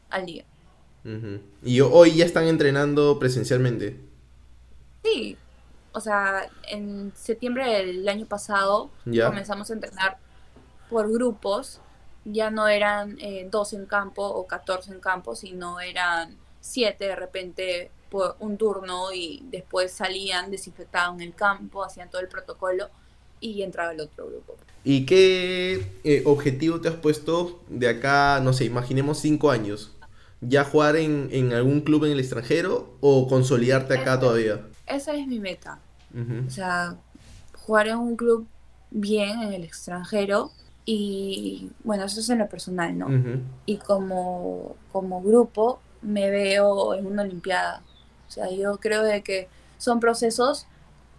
al 0.09 0.25
día. 0.25 0.45
¿Y 1.65 1.81
hoy 1.81 2.15
ya 2.15 2.25
están 2.25 2.45
entrenando 2.45 3.19
presencialmente? 3.19 3.99
Sí, 5.03 5.37
o 5.91 6.01
sea, 6.01 6.49
en 6.69 7.13
septiembre 7.17 7.67
del 7.67 8.09
año 8.09 8.25
pasado 8.27 8.93
comenzamos 9.05 9.69
a 9.69 9.75
entrenar 9.75 10.19
por 10.89 11.11
grupos, 11.11 11.81
ya 12.25 12.53
no 12.53 12.69
eran 12.69 13.19
eh, 13.21 13.49
dos 13.51 13.73
en 13.73 13.87
campo 13.87 14.25
o 14.25 14.47
14 14.47 14.93
en 14.93 15.01
campo, 15.01 15.35
sino 15.35 15.81
eran 15.81 16.37
siete 16.61 17.07
de 17.07 17.17
repente 17.17 17.91
por 18.11 18.37
un 18.39 18.57
turno 18.57 19.13
y 19.13 19.43
después 19.47 19.91
salían, 19.91 20.53
desinfectaban 20.53 21.21
el 21.21 21.35
campo, 21.35 21.83
hacían 21.83 22.11
todo 22.11 22.21
el 22.21 22.29
protocolo 22.29 22.91
y 23.43 23.63
entraba 23.63 23.93
el 23.93 24.01
otro 24.01 24.27
grupo. 24.27 24.57
¿Y 24.85 25.05
qué 25.05 25.87
eh, 26.05 26.23
objetivo 26.25 26.81
te 26.81 26.89
has 26.89 26.95
puesto 26.95 27.61
de 27.69 27.89
acá, 27.89 28.41
no 28.43 28.53
sé, 28.53 28.65
imaginemos 28.65 29.19
cinco 29.19 29.51
años? 29.51 29.93
¿Ya 30.41 30.65
jugar 30.65 30.97
en, 30.97 31.53
algún 31.53 31.83
club 31.83 32.05
en 32.05 32.13
el 32.13 32.21
extranjero 32.21 32.97
o 33.01 33.29
consolidarte 33.29 33.95
acá 33.95 34.19
todavía? 34.19 34.61
Esa 34.87 35.15
es 35.15 35.27
mi 35.27 35.39
meta. 35.39 35.79
O 36.47 36.51
sea, 36.51 36.97
jugar 37.59 37.89
en 37.89 37.97
un 37.97 38.17
club 38.17 38.47
bien 38.91 39.41
en 39.41 39.53
el 39.53 39.65
extranjero 39.65 40.51
y 40.85 41.71
bueno, 41.85 42.05
eso 42.05 42.21
es 42.21 42.29
en 42.29 42.39
lo 42.39 42.49
personal, 42.49 42.99
¿no? 42.99 43.09
Y 43.67 43.77
como, 43.77 44.77
como 44.91 45.23
grupo 45.23 45.81
me 46.03 46.31
veo 46.31 46.95
en 46.95 47.07
una 47.07 47.23
Olimpiada. 47.23 47.83
O 48.29 48.31
sea, 48.31 48.51
yo 48.51 48.79
creo 48.79 49.03
de 49.03 49.23
que 49.23 49.49
son 49.79 50.01
procesos 50.01 50.67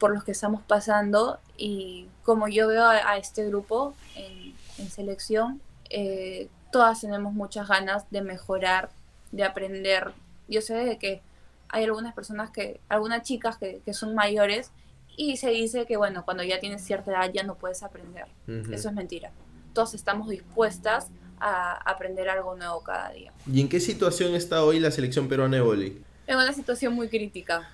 por 0.03 0.13
los 0.13 0.25
que 0.25 0.33
estamos 0.33 0.61
pasando 0.61 1.39
y 1.55 2.07
como 2.23 2.49
yo 2.49 2.67
veo 2.67 2.85
a, 2.85 3.15
este 3.15 3.47
grupo 3.47 3.95
en, 4.17 4.89
selección, 4.89 5.61
eh, 5.89 6.49
todas 6.73 6.99
tenemos 6.99 7.31
muchas 7.31 7.69
ganas 7.69 8.03
de 8.11 8.21
mejorar, 8.21 8.89
de 9.31 9.45
aprender. 9.45 10.11
Yo 10.49 10.59
sé 10.59 10.73
de 10.73 10.97
que 10.97 11.21
hay 11.69 11.85
algunas 11.85 12.13
personas 12.13 12.49
que, 12.49 12.81
algunas 12.89 13.23
chicas 13.23 13.57
que, 13.57 13.81
son 13.93 14.13
mayores 14.13 14.71
y 15.15 15.37
se 15.37 15.51
dice 15.51 15.85
que 15.85 15.95
bueno, 15.95 16.25
cuando 16.25 16.43
ya 16.43 16.59
tienes 16.59 16.83
cierta 16.83 17.11
edad 17.11 17.31
ya 17.33 17.43
no 17.43 17.55
puedes 17.55 17.81
aprender. 17.81 18.25
Eso 18.73 18.89
es 18.89 18.93
mentira. 18.93 19.31
Todas 19.71 19.93
estamos 19.93 20.27
dispuestas 20.27 21.07
a 21.39 21.75
aprender 21.89 22.27
algo 22.27 22.57
nuevo 22.57 22.81
cada 22.81 23.11
día. 23.11 23.31
¿Y 23.49 23.61
en 23.61 23.69
qué 23.69 23.79
situación 23.79 24.35
está 24.35 24.65
hoy 24.65 24.81
la 24.81 24.91
selección 24.91 25.29
peruana 25.29 25.55
de 25.55 25.61
voleibol? 25.61 26.03
En 26.27 26.35
una 26.35 26.51
situación 26.51 26.93
muy 26.93 27.07
crítica 27.07 27.69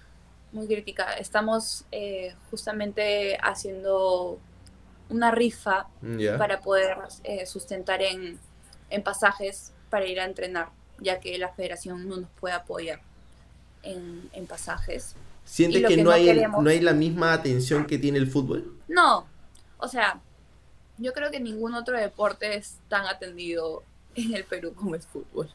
muy 0.52 0.68
crítica. 0.68 1.14
Estamos 1.14 1.86
eh, 1.92 2.36
justamente 2.50 3.38
haciendo 3.42 4.40
una 5.10 5.32
rifa 5.32 5.88
para 6.38 6.62
poder 6.62 6.98
eh, 7.24 7.46
sustentar 7.46 8.02
en, 8.02 8.40
pasajes 9.04 9.72
para 9.90 10.06
ir 10.06 10.20
a 10.20 10.26
entrenar, 10.26 10.70
ya 11.00 11.20
que 11.20 11.38
la 11.38 11.50
federación 11.50 12.08
no 12.08 12.18
nos 12.18 12.30
puede 12.40 12.56
apoyar 12.56 13.02
en, 13.84 14.30
pasajes. 14.48 15.16
¿Siente 15.46 15.82
que, 15.84 15.98
no, 15.98 16.12
hay 16.12 16.46
no 16.46 16.70
hay 16.70 16.80
la 16.80 16.94
misma 16.94 17.34
atención 17.34 17.86
que 17.86 17.98
tiene 17.98 18.20
el 18.20 18.28
fútbol? 18.28 18.78
No, 18.88 19.28
o 19.80 19.88
sea, 19.88 20.22
yo 20.98 21.14
creo 21.14 21.32
que 21.32 21.40
ningún 21.40 21.74
otro 21.74 21.98
deporte 21.98 22.56
es 22.56 22.78
tan 22.88 23.08
atendido 23.08 23.84
en 24.16 24.36
el 24.36 24.44
Perú 24.44 24.74
como 24.76 24.96
el 24.96 25.02
fútbol. 25.02 25.50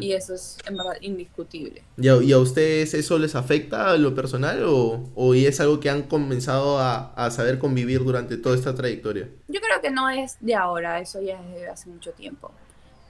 Y 0.00 0.12
eso 0.12 0.34
es 0.34 0.58
en 0.66 0.76
verdad 0.76 0.96
indiscutible. 1.00 1.84
¿Y 1.96 2.08
a, 2.08 2.38
ustedes 2.38 2.92
eso 2.94 3.18
les 3.18 3.36
afecta 3.36 3.90
a 3.90 3.96
lo 3.96 4.14
personal 4.16 4.64
o, 4.64 5.08
o 5.14 5.34
es 5.34 5.60
algo 5.60 5.78
que 5.78 5.88
han 5.88 6.02
comenzado 6.02 6.80
a, 6.80 7.30
saber 7.30 7.58
convivir 7.60 8.02
durante 8.02 8.36
toda 8.36 8.56
esta 8.56 8.74
trayectoria? 8.74 9.28
Yo 9.46 9.60
creo 9.60 9.80
que 9.80 9.90
no 9.90 10.10
es 10.10 10.38
de 10.40 10.56
ahora, 10.56 10.98
eso 11.00 11.20
ya 11.22 11.40
es 11.40 11.60
de 11.60 11.68
hace 11.68 11.88
mucho 11.88 12.10
tiempo. 12.12 12.50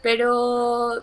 Pero 0.03 1.03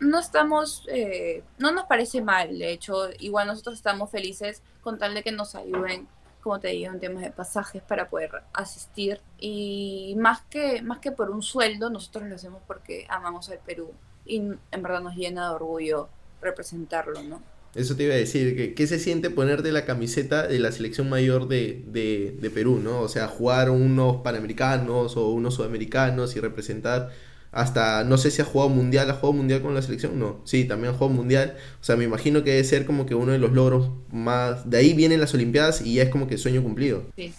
no 0.00 0.18
estamos, 0.18 0.84
eh, 0.88 1.42
no 1.58 1.72
nos 1.72 1.84
parece 1.84 2.22
mal, 2.22 2.58
de 2.58 2.72
hecho, 2.72 3.10
igual 3.18 3.46
nosotros 3.46 3.76
estamos 3.76 4.10
felices 4.10 4.62
con 4.80 4.98
tal 4.98 5.14
de 5.14 5.22
que 5.22 5.32
nos 5.32 5.54
ayuden 5.54 6.08
como 6.44 6.60
te 6.60 6.68
digo, 6.68 6.92
en 6.92 7.00
temas 7.00 7.22
de 7.22 7.30
pasajes 7.30 7.82
para 7.82 8.10
poder 8.10 8.30
asistir. 8.52 9.20
Y 9.40 10.14
más 10.18 10.42
que, 10.42 10.82
más 10.82 10.98
que 10.98 11.10
por 11.10 11.30
un 11.30 11.42
sueldo, 11.42 11.88
nosotros 11.88 12.28
lo 12.28 12.34
hacemos 12.34 12.62
porque 12.66 13.06
amamos 13.08 13.48
al 13.48 13.58
Perú 13.60 13.92
y 14.26 14.36
en 14.36 14.82
verdad 14.82 15.00
nos 15.00 15.16
llena 15.16 15.48
de 15.48 15.54
orgullo 15.54 16.10
representarlo, 16.42 17.22
¿no? 17.22 17.42
Eso 17.74 17.96
te 17.96 18.04
iba 18.04 18.14
a 18.14 18.18
decir, 18.18 18.74
¿qué 18.74 18.86
se 18.86 19.00
siente 19.00 19.30
ponerte 19.30 19.72
la 19.72 19.84
camiseta 19.84 20.46
de 20.46 20.58
la 20.60 20.70
selección 20.70 21.08
mayor 21.08 21.48
de, 21.48 21.82
de, 21.88 22.36
de 22.38 22.50
Perú, 22.50 22.78
¿no? 22.78 23.00
O 23.00 23.08
sea, 23.08 23.26
jugar 23.26 23.70
unos 23.70 24.18
panamericanos 24.18 25.16
o 25.16 25.30
unos 25.30 25.54
sudamericanos 25.54 26.36
y 26.36 26.40
representar 26.40 27.10
hasta, 27.54 28.02
no 28.02 28.18
sé 28.18 28.32
si 28.32 28.42
ha 28.42 28.44
jugado 28.44 28.68
mundial, 28.68 29.08
¿ha 29.08 29.14
jugado 29.14 29.34
mundial 29.34 29.62
con 29.62 29.74
la 29.74 29.80
selección? 29.80 30.18
No, 30.18 30.40
sí, 30.44 30.64
también 30.64 30.92
ha 30.92 30.96
jugado 30.98 31.14
mundial. 31.14 31.56
O 31.80 31.84
sea, 31.84 31.94
me 31.94 32.02
imagino 32.02 32.42
que 32.42 32.50
debe 32.50 32.64
ser 32.64 32.84
como 32.84 33.06
que 33.06 33.14
uno 33.14 33.30
de 33.30 33.38
los 33.38 33.52
logros 33.52 33.90
más... 34.10 34.68
De 34.68 34.78
ahí 34.78 34.92
vienen 34.92 35.20
las 35.20 35.34
Olimpiadas 35.34 35.80
y 35.80 35.94
ya 35.94 36.02
es 36.02 36.08
como 36.08 36.26
que 36.26 36.36
sueño 36.36 36.64
cumplido. 36.64 37.04
Sí. 37.14 37.32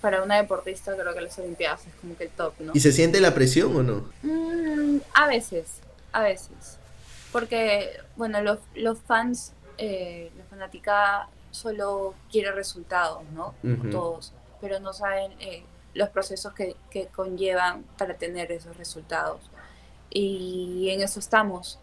Para 0.00 0.24
una 0.24 0.36
deportista 0.36 0.96
creo 0.96 1.14
que 1.14 1.20
las 1.20 1.38
Olimpiadas 1.38 1.86
es 1.86 1.94
como 2.00 2.16
que 2.16 2.24
el 2.24 2.30
top, 2.30 2.54
¿no? 2.58 2.72
¿Y 2.74 2.80
se 2.80 2.90
siente 2.90 3.20
la 3.20 3.34
presión 3.34 3.76
o 3.76 3.82
no? 3.84 4.10
Mm, 4.24 4.98
a 5.14 5.28
veces, 5.28 5.66
a 6.10 6.22
veces. 6.22 6.78
Porque, 7.30 7.90
bueno, 8.16 8.42
los, 8.42 8.58
los 8.74 8.98
fans, 8.98 9.52
eh, 9.78 10.32
la 10.36 10.44
fanática 10.46 11.28
solo 11.52 12.14
quiere 12.32 12.50
resultados, 12.50 13.22
¿no? 13.32 13.54
Todos. 13.92 14.32
Pero 14.60 14.80
no 14.80 14.92
saben... 14.92 15.30
Eh, 15.38 15.62
los 15.96 16.10
procesos 16.10 16.52
que, 16.52 16.76
conllevan 17.14 17.84
para 17.98 18.14
tener 18.14 18.52
esos 18.52 18.76
resultados. 18.76 19.40
Y 20.10 20.90
en 20.90 21.00
eso 21.00 21.18
estamos. 21.18 21.78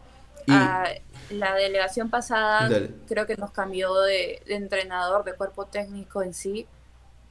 Ah, 0.47 0.87
la 1.29 1.55
delegación 1.55 2.09
pasada 2.09 2.69
creo 3.07 3.25
que 3.25 3.37
nos 3.37 3.51
cambió 3.51 4.01
de, 4.01 4.41
entrenador, 4.47 5.23
de 5.23 5.33
cuerpo 5.33 5.65
técnico 5.65 6.21
en 6.21 6.33
sí, 6.33 6.67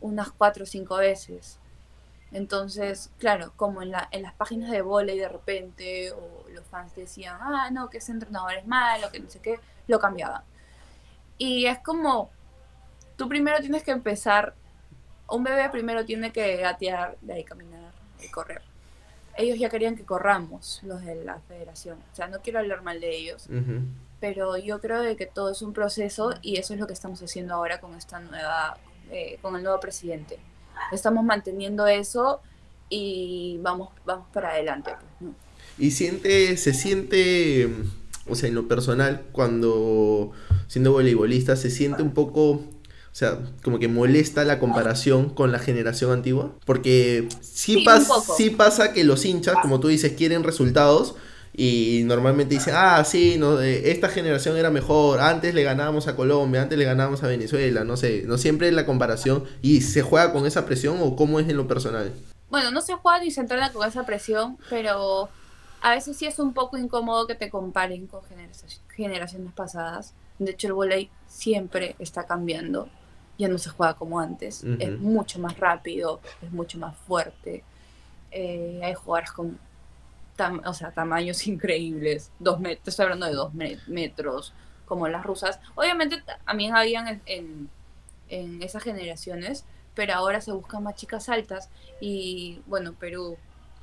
unas 0.01 0.31
cuatro 0.33 0.64
o 0.64 0.66
cinco 0.66 0.97
veces. 0.97 1.59
Entonces, 2.33 3.11
claro, 3.18 3.53
como 3.57 3.83
en, 3.83 3.90
la, 3.90 4.09
en 4.11 4.23
las 4.23 4.33
páginas 4.35 4.71
de 4.71 4.81
volei 4.81 5.18
de 5.18 5.29
repente, 5.29 6.12
o 6.12 6.45
los 6.51 6.64
fans 6.66 6.95
decían, 6.97 7.37
ah, 7.40 7.68
no, 7.71 7.90
que 7.90 7.99
ese 7.99 8.12
entrenador 8.12 8.55
es 8.55 8.66
malo, 8.66 9.11
que 9.11 9.21
no 9.21 9.29
sé 9.29 9.40
qué, 9.40 9.61
lo 9.87 9.99
cambiaban. 9.99 10.42
Y 11.37 11.66
es 11.66 11.79
como, 11.81 12.31
tú 13.16 13.29
primero 13.29 13.59
tienes 13.61 13.83
que 13.83 13.90
empezar 13.90 14.55
un 15.28 15.44
bebé 15.44 15.68
primero 15.70 16.04
tiene 16.04 16.32
que 16.32 16.56
gatear, 16.56 17.16
de 17.20 17.32
ahí 17.35 17.44
caminar 17.44 17.92
y 18.22 18.28
correr. 18.28 18.62
Ellos 19.37 19.58
ya 19.58 19.70
querían 19.70 19.96
que 19.96 20.04
corramos, 20.04 20.80
los 20.82 21.02
de 21.02 21.24
la 21.24 21.40
federación. 21.40 21.98
O 22.12 22.16
sea, 22.16 22.28
no 22.28 22.40
quiero 22.40 22.58
hablar 22.58 22.82
mal 22.82 23.00
de 23.00 23.16
ellos. 23.16 23.48
pero 24.20 24.56
yo 24.56 24.80
creo 24.80 25.00
de 25.02 25.16
que 25.16 25.26
todo 25.26 25.50
es 25.50 25.62
un 25.62 25.72
proceso 25.72 26.35
y 26.42 26.56
eso 26.56 26.74
es 26.74 26.80
lo 26.80 26.87
que 26.87 26.92
estamos 26.92 27.20
haciendo 27.22 27.54
ahora 27.54 27.80
con 27.80 27.94
esta 27.94 28.20
nueva, 28.20 28.76
eh, 29.11 29.38
con 29.42 29.56
el 29.56 29.62
nuevo 29.62 29.80
presidente. 29.80 30.38
Estamos 30.92 31.24
manteniendo 31.24 31.87
eso 31.87 32.40
y 32.88 33.58
vamos, 33.62 33.88
vamos 34.04 34.26
para 34.32 34.50
adelante. 34.50 34.92
Pues, 35.18 35.32
y 35.78 35.90
siente, 35.90 36.56
se 36.56 36.74
siente, 36.74 37.68
o 38.28 38.35
sea, 38.35 38.48
en 38.48 38.54
lo 38.54 38.68
personal, 38.68 39.22
cuando 39.32 40.32
siendo 40.68 40.92
voleibolista, 40.92 41.56
se 41.56 41.70
siente 41.70 42.02
un 42.02 42.12
poco 42.12 42.62
o 43.12 43.14
sea, 43.14 43.38
como 43.62 43.79
que 43.79 43.88
molesta 43.88 44.42
la 44.44 44.59
comparación 44.59 45.29
con 45.29 45.53
la 45.53 45.59
generación 45.59 46.12
antigua. 46.12 46.57
Porque 46.64 47.29
sí, 47.42 47.85
sí, 48.37 48.51
pasa 48.51 48.92
que 48.94 49.05
los 49.05 49.27
hinchas, 49.27 49.57
como 49.61 49.81
tú 49.81 49.88
dices, 49.88 50.14
quieren 50.14 50.42
resultados. 50.42 51.14
Y 51.55 52.05
normalmente 52.07 52.55
dicen, 52.55 52.72
ah, 52.75 53.05
sí, 53.05 53.37
no, 53.38 53.61
eh, 53.61 53.90
esta 53.90 54.09
generación 54.09 54.57
era 54.57 54.70
mejor, 54.70 55.20
antes 55.20 55.55
le 55.55 55.62
ganábamos 55.62 56.09
a 56.09 56.16
Colombia, 56.16 56.62
antes 56.62 56.79
le 56.79 56.87
ganábamos 56.87 57.22
a 57.22 57.27
Venezuela, 57.27 57.85
no 57.85 57.98
sé, 57.98 58.22
no 58.25 58.38
siempre 58.38 58.68
es 58.68 58.75
la 58.75 58.87
comparación 58.87 59.44
y 59.61 59.83
se 59.83 60.01
juega 60.01 60.33
con 60.33 60.46
esa 60.46 60.64
presión 60.64 60.96
o 61.03 61.14
cómo 61.14 61.40
es 61.40 61.48
en 61.51 61.59
lo 61.59 61.68
personal. 61.68 62.11
Bueno, 62.48 62.70
no 62.70 62.81
se 62.81 62.94
juega 62.94 63.20
ni 63.20 63.31
se 63.31 63.42
entrena 63.42 63.70
con 63.70 63.87
esa 63.87 64.07
presión, 64.07 64.57
pero 64.70 65.29
a 65.83 65.90
veces 65.90 66.16
sí 66.16 66.25
es 66.25 66.38
un 66.38 66.55
poco 66.55 66.79
incómodo 66.79 67.27
que 67.27 67.35
te 67.35 67.51
comparen 67.51 68.07
con 68.07 68.22
generaciones 68.96 69.53
pasadas. 69.53 70.14
De 70.38 70.53
hecho, 70.53 70.68
el 70.68 70.72
volei 70.72 71.11
siempre 71.27 71.96
está 71.98 72.25
cambiando, 72.25 72.88
ya 73.42 73.48
no 73.48 73.59
se 73.59 73.70
juega 73.70 73.94
como 73.94 74.20
antes, 74.20 74.64
es 74.78 74.98
mucho 74.98 75.38
más 75.38 75.59
rápido, 75.59 76.20
es 76.40 76.52
mucho 76.52 76.78
más 76.78 76.96
fuerte. 76.96 77.62
Eh, 78.31 78.81
hay 78.83 78.94
jugadores 78.94 79.33
con 79.33 79.59
o 80.64 80.74
sea, 80.74 80.90
tamaños 80.90 81.46
increíbles, 81.46 82.31
dos 82.38 82.61
metros, 82.61 82.88
estoy 82.88 83.05
hablando 83.05 83.26
de 83.26 83.35
dos 83.35 83.52
metros, 83.87 84.52
como 84.87 85.09
las 85.09 85.24
rusas. 85.24 85.61
Obviamente 85.74 86.22
también 86.44 86.74
habían 86.74 87.20
en, 87.26 87.68
en, 88.28 88.62
esas 88.62 88.83
generaciones, 88.83 89.64
pero 89.94 90.14
ahora 90.14 90.40
se 90.40 90.52
buscan 90.52 90.83
más 90.83 90.96
chicas 90.96 91.28
altas 91.28 91.68
y 92.00 92.61
bueno, 92.66 92.92
Perú. 92.92 93.37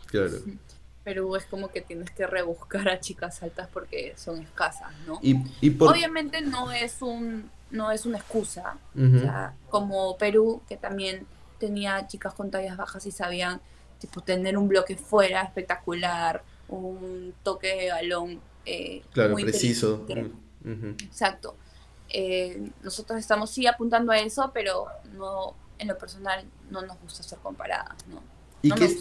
Claro. 0.08 0.38
Perú 1.04 1.36
es 1.36 1.46
como 1.46 1.70
que 1.70 1.82
tienes 1.82 2.12
que 2.12 2.28
rebuscar 2.28 2.90
a 2.90 3.00
chicas 3.00 3.42
altas 3.42 3.70
porque 3.72 4.14
son 4.18 4.42
escasas, 4.42 4.92
¿no? 5.08 5.20
Y, 5.22 5.36
Obviamente 5.80 6.42
no 6.42 6.72
es 6.72 7.02
un 7.02 7.50
no 7.72 7.92
es 7.92 8.06
una 8.06 8.18
excusa, 8.18 8.78
o 8.96 9.20
sea, 9.20 9.56
como 9.70 10.18
Perú 10.18 10.62
que 10.68 10.78
también 10.78 11.26
tenía 11.60 12.08
chicas 12.08 12.34
con 12.34 12.50
tallas 12.50 12.78
bajas 12.78 13.06
y 13.06 13.12
sabían 13.12 13.62
tipo 14.00 14.22
tener 14.22 14.58
un 14.58 14.68
bloque 14.68 14.96
fuera 14.96 15.42
espectacular, 15.42 16.44
un 16.68 17.34
toque 17.44 17.76
de 17.76 17.92
balón 17.92 18.40
eh, 18.66 19.02
claro, 19.12 19.36
preciso. 19.36 20.06
Exacto. 20.64 21.56
Eh, 22.10 22.70
nosotros 22.84 23.20
estamos 23.20 23.52
sí 23.52 23.68
apuntando 23.68 24.12
a 24.12 24.20
eso, 24.20 24.52
pero 24.54 24.88
no 25.14 25.56
en 25.78 25.88
lo 25.88 25.98
personal 25.98 26.44
no 26.70 26.82
nos 26.82 27.00
gusta 27.00 27.24
ser 27.24 27.40
comparadas, 27.40 27.96
¿no? 28.08 28.22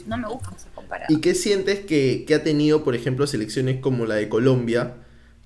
no, 0.07 0.16
me, 0.16 0.28
gusta 0.28 0.57
ser 0.57 0.72
comparadas. 0.72 1.11
¿Y 1.11 1.20
qué 1.20 1.35
sientes 1.35 1.85
que, 1.85 2.24
ha 2.35 2.44
tenido, 2.44 2.85
por 2.85 2.94
ejemplo, 2.94 3.26
selecciones 3.26 3.81
como 3.81 4.07
la 4.07 4.14
de 4.14 4.28
Colombia, 4.28 4.94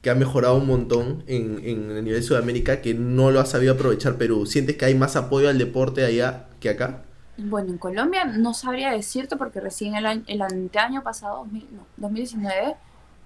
que 0.02 0.10
ha 0.10 0.14
mejorado 0.14 0.56
un 0.56 0.66
montón 0.66 1.24
en, 1.26 1.60
en 1.64 1.90
el 1.90 2.04
nivel 2.04 2.20
de 2.20 2.26
Sudamérica, 2.26 2.82
que 2.82 2.92
no 2.92 3.30
lo 3.30 3.40
ha 3.40 3.46
sabido 3.46 3.74
aprovechar 3.74 4.16
Perú? 4.16 4.46
¿Sientes 4.46 4.76
que 4.76 4.84
hay 4.84 4.94
más 4.94 5.16
apoyo 5.16 5.48
al 5.48 5.58
deporte 5.58 6.04
allá 6.04 6.48
que 6.60 6.68
acá? 6.68 7.04
Bueno, 7.38 7.70
en 7.70 7.78
Colombia 7.78 8.24
no 8.24 8.52
sabría 8.52 8.90
decirte 8.90 9.36
porque 9.36 9.60
recién 9.60 9.94
el 9.94 10.04
año, 10.04 10.22
el 10.26 10.42
año 10.42 11.02
pasado, 11.02 11.46
2019, 11.96 12.76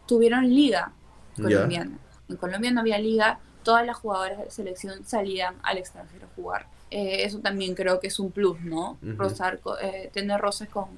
tuvieron 0.06 0.48
liga 0.48 0.92
colombiana. 1.34 1.98
En 2.28 2.36
Colombia 2.36 2.70
no 2.70 2.80
había 2.80 2.98
liga, 2.98 3.40
todas 3.62 3.84
las 3.84 3.96
jugadoras 3.96 4.38
de 4.38 4.50
selección 4.50 5.04
salían 5.04 5.56
al 5.62 5.78
extranjero 5.78 6.26
a 6.26 6.34
jugar. 6.36 6.66
Eh, 6.90 7.24
eso 7.24 7.40
también 7.40 7.74
creo 7.74 7.98
que 8.00 8.06
es 8.06 8.18
un 8.20 8.30
plus, 8.30 8.60
¿no? 8.60 8.98
Eh, 9.02 10.10
tener 10.12 10.40
roces 10.40 10.68
con, 10.68 10.88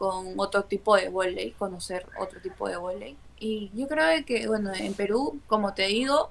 con 0.00 0.40
otro 0.40 0.64
tipo 0.64 0.96
de 0.96 1.10
volei, 1.10 1.50
conocer 1.50 2.06
otro 2.18 2.40
tipo 2.40 2.66
de 2.66 2.78
volei. 2.78 3.18
Y 3.38 3.70
yo 3.74 3.86
creo 3.86 4.24
que, 4.24 4.48
bueno, 4.48 4.72
en 4.72 4.94
Perú, 4.94 5.38
como 5.46 5.74
te 5.74 5.88
digo, 5.88 6.30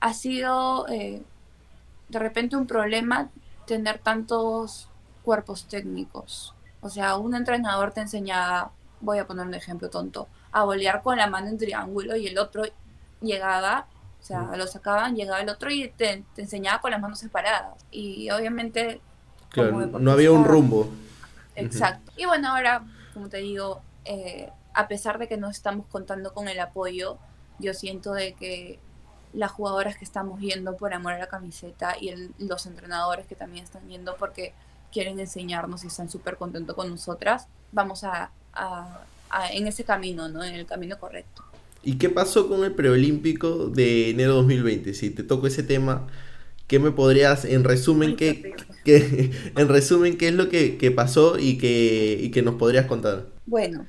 ha 0.00 0.12
sido 0.12 0.86
eh, 0.88 1.22
de 2.10 2.18
repente 2.18 2.56
un 2.56 2.66
problema 2.66 3.30
tener 3.66 4.00
tantos 4.00 4.90
cuerpos 5.22 5.66
técnicos. 5.66 6.52
O 6.82 6.90
sea, 6.90 7.16
un 7.16 7.34
entrenador 7.34 7.92
te 7.92 8.02
enseñaba, 8.02 8.70
voy 9.00 9.16
a 9.16 9.26
poner 9.26 9.46
un 9.46 9.54
ejemplo 9.54 9.88
tonto, 9.88 10.28
a 10.52 10.64
bolear 10.64 11.02
con 11.02 11.16
la 11.16 11.26
mano 11.26 11.48
en 11.48 11.56
triángulo 11.56 12.16
y 12.16 12.26
el 12.26 12.36
otro 12.36 12.64
llegaba, 13.22 13.86
o 14.20 14.22
sea, 14.22 14.42
lo 14.58 14.66
sacaban, 14.66 15.16
llegaba 15.16 15.40
el 15.40 15.48
otro 15.48 15.70
y 15.70 15.88
te, 15.88 16.22
enseñaba 16.36 16.82
con 16.82 16.90
las 16.90 17.00
manos 17.00 17.18
separadas. 17.18 17.82
Y 17.90 18.28
obviamente... 18.28 19.00
no 19.56 20.12
había 20.12 20.32
un 20.32 20.44
rumbo. 20.44 20.90
Exacto. 21.54 22.12
Y 22.18 22.26
bueno, 22.26 22.50
ahora, 22.54 22.82
como 23.16 23.30
te 23.30 23.38
digo, 23.38 23.80
eh, 24.04 24.50
a 24.74 24.88
pesar 24.88 25.18
de 25.18 25.26
que 25.26 25.38
no 25.38 25.48
estamos 25.48 25.86
contando 25.86 26.34
con 26.34 26.48
el 26.48 26.60
apoyo, 26.60 27.16
yo 27.58 27.72
siento 27.72 28.12
de 28.12 28.34
que 28.34 28.78
las 29.32 29.52
jugadoras 29.52 29.96
que 29.96 30.04
estamos 30.04 30.38
yendo 30.38 30.76
por 30.76 30.92
amor 30.92 31.14
a 31.14 31.18
la 31.18 31.26
camiseta 31.26 31.96
y 31.98 32.12
los 32.36 32.66
entrenadores 32.66 33.26
que 33.26 33.34
también 33.34 33.64
están 33.64 33.88
yendo 33.88 34.16
porque 34.18 34.52
quieren 34.92 35.18
enseñarnos 35.18 35.82
y 35.84 35.86
están 35.86 36.10
súper 36.10 36.36
contentos 36.36 36.76
con 36.76 36.90
nosotras, 36.90 37.48
vamos 37.72 38.04
a, 38.04 38.30
en 39.50 39.66
ese 39.66 39.84
camino, 39.84 40.28
¿no? 40.28 40.44
En 40.44 40.54
el 40.54 40.66
camino 40.66 40.98
correcto. 41.00 41.42
¿Y 41.82 41.96
qué 41.96 42.10
pasó 42.10 42.50
con 42.50 42.64
el 42.64 42.74
preolímpico 42.74 43.68
de 43.68 44.10
enero 44.10 44.34
2020? 44.34 44.92
Si 44.92 45.08
te 45.08 45.22
toco 45.22 45.46
ese 45.46 45.62
tema, 45.62 46.06
¿qué 46.66 46.78
me 46.78 46.90
podrías, 46.90 47.44
en 47.44 47.64
resumen, 47.64 48.16
qué, 48.16 48.54
en 49.56 49.68
resumen, 49.68 50.16
qué 50.16 50.28
es 50.28 50.34
lo 50.34 50.48
que, 50.48 50.92
pasó 50.94 51.38
y 51.38 51.58
que, 51.58 52.18
y 52.20 52.30
que 52.30 52.42
nos 52.42 52.56
podrías 52.56 52.86
contar? 52.86 53.26
Bueno, 53.46 53.86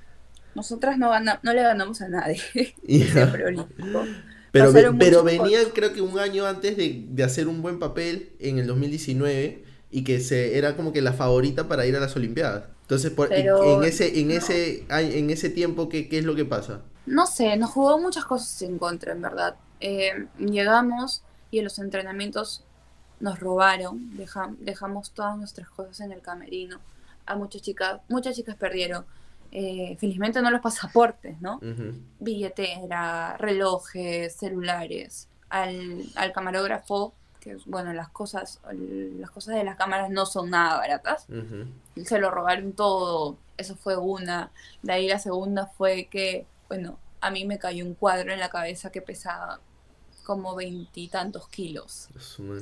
nosotras 0.55 0.97
no, 0.97 1.11
no 1.19 1.53
le 1.53 1.61
ganamos 1.61 2.01
a 2.01 2.09
nadie. 2.09 2.41
Pero, 4.51 4.97
pero 4.97 5.23
venían, 5.23 5.65
creo 5.73 5.93
que 5.93 6.01
un 6.01 6.17
año 6.17 6.45
antes 6.45 6.77
de, 6.77 7.05
de 7.09 7.23
hacer 7.23 7.47
un 7.47 7.61
buen 7.61 7.79
papel 7.79 8.31
en 8.39 8.57
el 8.57 8.65
2019 8.65 9.63
y 9.91 10.03
que 10.03 10.19
se 10.19 10.57
era 10.57 10.75
como 10.75 10.93
que 10.93 11.01
la 11.01 11.13
favorita 11.13 11.67
para 11.67 11.85
ir 11.85 11.95
a 11.95 11.99
las 11.99 12.15
Olimpiadas. 12.15 12.63
Entonces, 12.81 13.11
por, 13.11 13.31
en 13.33 13.83
ese 13.83 14.19
en 14.19 14.31
ese 14.31 14.85
en 14.89 15.29
ese 15.29 15.49
tiempo 15.49 15.89
¿qué, 15.89 16.07
¿qué, 16.07 16.19
es 16.19 16.25
lo 16.25 16.35
que 16.35 16.45
pasa? 16.45 16.81
No 17.05 17.27
sé, 17.27 17.55
nos 17.57 17.71
jugó 17.71 17.99
muchas 17.99 18.25
cosas 18.25 18.61
en 18.61 18.79
contra, 18.79 19.11
en 19.11 19.21
verdad. 19.21 19.55
Eh, 19.79 20.27
llegamos 20.39 21.23
y 21.51 21.59
en 21.59 21.65
los 21.65 21.79
entrenamientos 21.79 22.63
nos 23.19 23.39
robaron, 23.39 24.11
dejamos 24.59 25.11
todas 25.11 25.37
nuestras 25.37 25.69
cosas 25.69 26.01
en 26.01 26.11
el 26.11 26.21
camerino. 26.21 26.79
A 27.25 27.35
muchas 27.35 27.61
chicas, 27.61 27.99
muchas 28.09 28.35
chicas 28.35 28.55
perdieron. 28.55 29.05
Eh, 29.51 29.95
felizmente 29.99 30.41
no 30.41 30.51
los 30.51 30.61
pasaportes, 30.61 31.39
¿no? 31.41 31.59
Billetera, 32.19 33.37
relojes, 33.37 34.35
celulares. 34.35 35.29
Al, 35.49 36.03
al 36.15 36.33
camarógrafo 36.33 37.13
bueno, 37.65 37.93
las 37.93 38.09
cosas, 38.09 38.59
las 38.71 39.29
cosas 39.31 39.55
de 39.55 39.63
las 39.63 39.77
cámaras 39.77 40.09
no 40.09 40.25
son 40.25 40.49
nada 40.49 40.77
baratas. 40.77 41.27
Se 42.03 42.19
lo 42.19 42.31
robaron 42.31 42.73
todo, 42.73 43.37
eso 43.57 43.75
fue 43.75 43.97
una. 43.97 44.51
De 44.81 44.93
ahí 44.93 45.07
la 45.07 45.19
segunda 45.19 45.67
fue 45.67 46.07
que, 46.09 46.45
bueno, 46.67 46.99
a 47.21 47.31
mí 47.31 47.45
me 47.45 47.57
cayó 47.57 47.85
un 47.85 47.93
cuadro 47.93 48.31
en 48.31 48.39
la 48.39 48.49
cabeza 48.49 48.91
que 48.91 49.01
pesaba 49.01 49.59
como 50.27 50.55
veintitantos 50.55 51.47
kilos. 51.47 52.09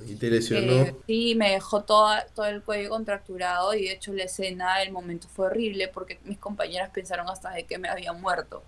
¿Y 0.08 0.18
te 0.18 0.30
lesionó? 0.30 0.72
Eh, 0.84 0.96
sí, 1.08 1.34
me 1.34 1.50
dejó 1.50 1.82
todo, 1.82 2.14
todo 2.36 2.46
el 2.46 2.62
cuello 2.62 2.92
contracturado 2.92 3.74
y 3.74 3.86
de 3.86 3.94
hecho 3.94 4.14
la 4.14 4.26
escena, 4.26 4.84
el 4.84 4.92
momento 4.92 5.28
fue 5.28 5.48
horrible 5.48 5.88
porque 5.88 6.20
mis 6.26 6.38
compañeras 6.38 6.92
pensaron 6.92 7.28
hasta 7.28 7.50
de 7.50 7.64
que 7.64 7.80
me 7.80 7.90
había 7.90 8.14
muerto. 8.14 8.62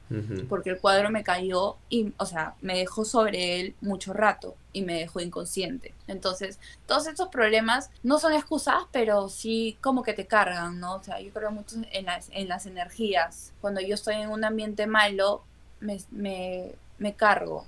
Porque 0.49 0.71
el 0.71 0.79
cuadro 0.79 1.11
me 1.11 1.23
cayó 1.23 1.77
y, 1.89 2.11
o 2.17 2.25
sea, 2.25 2.55
me 2.61 2.75
dejó 2.75 3.05
sobre 3.05 3.59
él 3.59 3.75
mucho 3.81 4.13
rato 4.13 4.55
y 4.73 4.81
me 4.81 4.95
dejó 4.95 5.19
inconsciente. 5.19 5.93
Entonces, 6.07 6.59
todos 6.87 7.05
estos 7.05 7.27
problemas 7.27 7.91
no 8.01 8.17
son 8.17 8.33
excusas, 8.33 8.85
pero 8.91 9.29
sí 9.29 9.77
como 9.79 10.01
que 10.01 10.13
te 10.13 10.25
cargan, 10.25 10.79
¿no? 10.79 10.95
O 10.95 11.03
sea, 11.03 11.21
yo 11.21 11.31
creo 11.31 11.51
mucho 11.51 11.75
en 11.91 12.05
las, 12.05 12.29
en 12.31 12.47
las 12.47 12.65
energías. 12.65 13.53
Cuando 13.61 13.79
yo 13.79 13.93
estoy 13.93 14.15
en 14.15 14.31
un 14.31 14.43
ambiente 14.43 14.87
malo, 14.87 15.43
me, 15.79 15.99
me 16.09 16.73
me 16.99 17.15
cargo. 17.15 17.65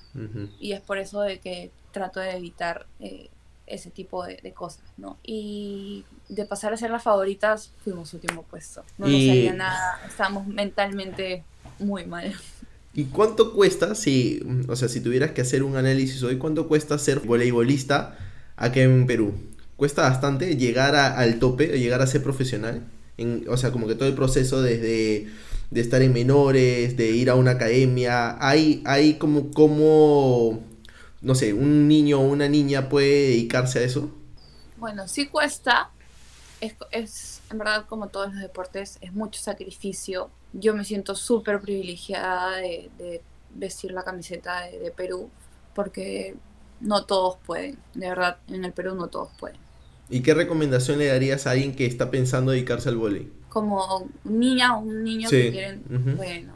Y 0.59 0.73
es 0.73 0.81
por 0.81 0.97
eso 0.97 1.21
de 1.21 1.39
que 1.39 1.71
trato 1.91 2.19
de 2.19 2.31
evitar 2.31 2.85
eh, 2.99 3.29
ese 3.67 3.91
tipo 3.91 4.25
de, 4.25 4.53
cosas, 4.53 4.83
¿no? 4.97 5.17
Y 5.23 6.05
de 6.27 6.45
pasar 6.45 6.73
a 6.73 6.77
ser 6.77 6.91
las 6.91 7.03
favoritas, 7.03 7.71
fuimos 7.83 8.13
último 8.13 8.43
puesto. 8.43 8.83
No 8.97 9.07
nos 9.07 9.25
salía 9.25 9.53
nada, 9.53 9.99
estábamos 10.07 10.47
mentalmente 10.47 11.43
muy 11.77 12.05
mal. 12.05 12.33
¿Y 12.93 13.05
cuánto 13.05 13.53
cuesta, 13.53 13.93
si, 13.95 14.41
o 14.67 14.75
sea, 14.75 14.89
si 14.89 15.01
tuvieras 15.01 15.31
que 15.31 15.41
hacer 15.41 15.63
un 15.63 15.77
análisis 15.77 16.21
hoy, 16.23 16.37
cuánto 16.37 16.67
cuesta 16.67 16.97
ser 16.97 17.19
voleibolista 17.19 18.17
aquí 18.57 18.81
en 18.81 19.05
Perú? 19.05 19.33
¿Cuesta 19.75 20.01
bastante 20.01 20.57
llegar 20.57 20.95
al 20.95 21.39
tope, 21.39 21.67
llegar 21.79 22.01
a 22.01 22.07
ser 22.07 22.23
profesional? 22.23 22.83
En, 23.19 23.45
o 23.49 23.57
sea, 23.57 23.71
como 23.71 23.87
que 23.87 23.95
todo 23.95 24.07
el 24.07 24.15
proceso 24.15 24.61
desde 24.61 25.27
de 25.69 25.81
estar 25.81 26.01
en 26.01 26.13
menores, 26.13 26.97
de 26.97 27.11
ir 27.11 27.29
a 27.29 27.35
una 27.35 27.51
academia, 27.51 28.37
hay, 28.39 28.81
hay 28.85 29.19
como, 29.19 29.51
como 29.51 30.63
no 31.21 31.35
sé, 31.35 31.53
un 31.53 31.87
niño 31.87 32.19
o 32.19 32.23
una 32.23 32.47
niña 32.47 32.89
puede 32.89 33.29
dedicarse 33.29 33.79
a 33.79 33.83
eso? 33.83 34.09
Bueno, 34.77 35.07
sí 35.07 35.27
cuesta. 35.27 35.91
Es, 36.61 36.75
es 36.91 37.41
en 37.49 37.57
verdad, 37.57 37.85
como 37.87 38.07
todos 38.07 38.33
los 38.33 38.41
deportes, 38.41 38.97
es 39.01 39.13
mucho 39.13 39.41
sacrificio. 39.41 40.29
Yo 40.53 40.73
me 40.73 40.85
siento 40.85 41.15
súper 41.15 41.61
privilegiada 41.61 42.57
de, 42.57 43.21
vestir 43.51 43.91
la 43.91 44.03
camiseta 44.03 44.61
de, 44.61 44.91
Perú, 44.91 45.29
porque 45.73 46.35
no 46.79 47.05
todos 47.05 47.37
pueden. 47.45 47.77
De 47.93 48.09
verdad, 48.09 48.37
en 48.47 48.63
el 48.63 48.71
Perú 48.71 48.95
no 48.95 49.07
todos 49.07 49.29
pueden. 49.39 49.59
¿Y 50.09 50.21
qué 50.21 50.33
recomendación 50.33 50.97
le 50.97 51.07
darías 51.07 51.45
a 51.45 51.51
alguien 51.51 51.75
que 51.75 51.85
está 51.85 52.09
pensando 52.09 52.51
dedicarse 52.51 52.89
al 52.89 52.97
vóley? 52.97 53.31
Como 53.49 54.09
niña 54.23 54.77
o 54.77 54.81
un 54.81 55.03
niño 55.03 55.29
que 55.29 55.51
quieren, 55.51 55.83
bueno, 56.17 56.53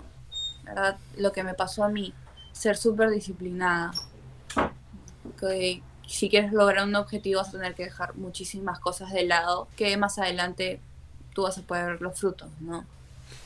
¿verdad? 0.63 0.97
Lo 1.17 1.31
que 1.31 1.43
me 1.43 1.53
pasó 1.53 1.83
a 1.83 1.89
mí, 1.89 2.13
ser 2.51 2.77
súper 2.77 3.09
disciplinada. 3.09 3.91
Que 5.39 5.81
si 6.07 6.29
quieres 6.29 6.51
lograr 6.51 6.87
un 6.87 6.95
objetivo 6.95 7.39
vas 7.39 7.49
a 7.49 7.53
tener 7.53 7.75
que 7.75 7.85
dejar 7.85 8.15
muchísimas 8.15 8.79
cosas 8.79 9.11
de 9.11 9.25
lado 9.25 9.67
que 9.75 9.95
más 9.97 10.19
adelante 10.19 10.79
tú 11.33 11.43
vas 11.43 11.57
a 11.57 11.61
poder 11.61 11.85
ver 11.93 12.01
los 12.01 12.19
frutos, 12.19 12.49
¿no? 12.59 12.85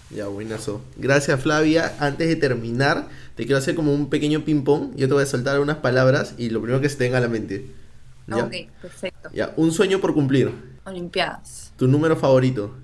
Ya, 0.10 0.28
buenazo. 0.28 0.82
Gracias, 0.96 1.41
Flavia. 1.41 1.93
Antes 2.00 2.30
de 2.30 2.38
terminar, 2.38 3.10
te 3.36 3.43
quiero 3.43 3.58
hacer 3.58 3.76
como 3.76 3.93
un 3.93 4.10
pequeño 4.10 4.46
ping-pong. 4.46 4.96
Yo 4.96 5.08
te 5.08 5.13
voy 5.13 5.24
a 5.24 5.26
soltar 5.26 5.60
unas 5.60 5.78
palabras 5.78 6.34
y 6.38 6.50
lo 6.50 6.62
primero 6.62 6.82
que 6.82 6.88
se 6.88 6.96
te 6.96 7.04
venga 7.04 7.17
a 7.17 7.22
la 7.22 7.28
mente. 7.28 7.70
Ok, 8.31 8.53
perfecto. 8.81 9.29
Ya, 9.33 9.53
un 9.55 9.71
sueño 9.71 9.99
por 9.99 10.13
cumplir. 10.13 10.77
Olimpiadas. 10.85 11.73
¿Tu 11.77 11.87
número 11.87 12.15
favorito? 12.15 12.75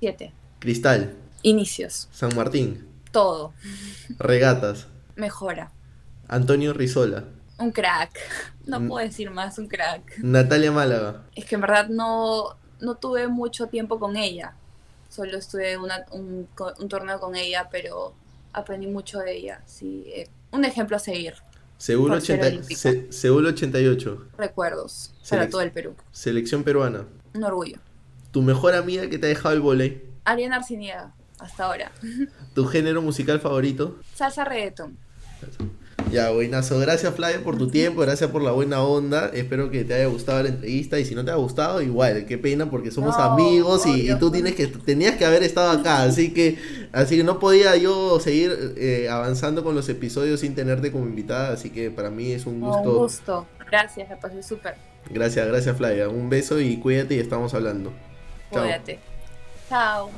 Siete. 0.00 0.32
Cristal. 0.58 1.14
Inicios. 1.42 2.08
San 2.12 2.34
Martín. 2.34 2.88
Todo. 3.12 3.52
Regatas. 4.18 4.86
Mejora. 5.16 5.70
Antonio 6.28 6.72
Rizola. 6.72 7.24
Un 7.58 7.70
crack. 7.70 8.18
No 8.66 8.80
puedo 8.88 9.06
decir 9.06 9.30
más, 9.30 9.58
un 9.58 9.68
crack. 9.68 10.18
Natalia 10.18 10.72
Málaga. 10.72 11.22
Es 11.36 11.44
que 11.44 11.54
en 11.54 11.60
verdad 11.60 11.88
no, 11.88 12.56
no 12.80 12.96
tuve 12.96 13.28
mucho 13.28 13.66
tiempo 13.68 13.98
con 13.98 14.16
ella. 14.16 14.54
Solo 15.08 15.36
estuve 15.36 15.76
una, 15.76 16.06
un, 16.10 16.48
torneo 16.88 17.20
con 17.20 17.36
ella, 17.36 17.68
pero 17.70 18.14
aprendí 18.52 18.86
mucho 18.86 19.18
de 19.20 19.36
ella. 19.36 19.62
Sí, 19.66 20.04
eh, 20.06 20.28
un 20.50 20.64
ejemplo 20.64 20.96
a 20.96 21.00
seguir. 21.00 21.34
Seguro, 21.82 22.14
88. 22.14 24.26
Recuerdos 24.38 25.12
para 25.28 25.50
todo 25.50 25.62
el 25.62 25.72
Perú. 25.72 25.96
Selección 26.12 26.62
peruana. 26.62 27.06
Un 27.34 27.42
orgullo. 27.42 27.78
¿Tu 28.30 28.40
mejor 28.40 28.74
amiga 28.74 29.08
que 29.08 29.18
te 29.18 29.26
ha 29.26 29.28
dejado 29.28 29.56
el 29.56 29.60
volei? 29.60 30.00
Ariana 30.24 30.58
Arciniega, 30.58 31.12
hasta 31.40 31.64
ahora. 31.64 31.90
¿Tu 32.54 32.64
género 32.66 33.02
musical 33.02 33.40
favorito? 33.40 33.98
Salsa 34.14 34.44
reggaeton. 34.44 34.96
Ya, 36.12 36.30
buenazo. 36.30 36.78
Gracias, 36.78 37.14
Flavia, 37.14 37.42
por 37.42 37.56
tu 37.56 37.68
tiempo. 37.68 38.02
Gracias 38.02 38.30
por 38.30 38.42
la 38.42 38.52
buena 38.52 38.82
onda. 38.82 39.30
Espero 39.32 39.70
que 39.70 39.82
te 39.84 39.94
haya 39.94 40.06
gustado 40.06 40.42
la 40.42 40.50
entrevista. 40.50 40.98
Y 40.98 41.06
si 41.06 41.14
no 41.14 41.24
te 41.24 41.30
ha 41.30 41.36
gustado, 41.36 41.80
igual, 41.80 42.26
qué 42.26 42.36
pena, 42.36 42.70
porque 42.70 42.90
somos 42.90 43.16
amigos 43.16 43.86
y, 43.86 44.14
tú 44.16 44.30
tienes 44.30 44.54
que, 44.54 44.66
tenías 44.66 45.16
que 45.16 45.24
haber 45.24 45.42
estado 45.42 45.70
acá. 45.70 46.02
Así 46.02 46.34
que, 46.34 46.58
así 46.92 47.16
que 47.16 47.24
no 47.24 47.38
podía 47.38 47.76
yo 47.76 48.20
seguir 48.20 48.74
eh, 48.76 49.08
avanzando 49.10 49.64
con 49.64 49.74
los 49.74 49.88
episodios 49.88 50.40
sin 50.40 50.54
tenerte 50.54 50.92
como 50.92 51.06
invitada. 51.06 51.54
Así 51.54 51.70
que 51.70 51.90
para 51.90 52.10
mí 52.10 52.32
es 52.32 52.44
un 52.44 52.60
gusto. 52.60 52.90
un 52.90 52.98
gusto. 52.98 53.46
Gracias, 53.70 54.08
me 54.08 54.16
pasé 54.16 54.42
súper. 54.42 54.74
Gracias, 55.08 55.46
gracias, 55.46 55.76
Flavia. 55.76 56.08
Un 56.08 56.28
beso 56.28 56.60
y 56.60 56.76
cuídate 56.76 57.14
y 57.14 57.18
estamos 57.20 57.54
hablando. 57.54 57.90
Cuídate. 58.50 58.98
Chao. 59.68 60.10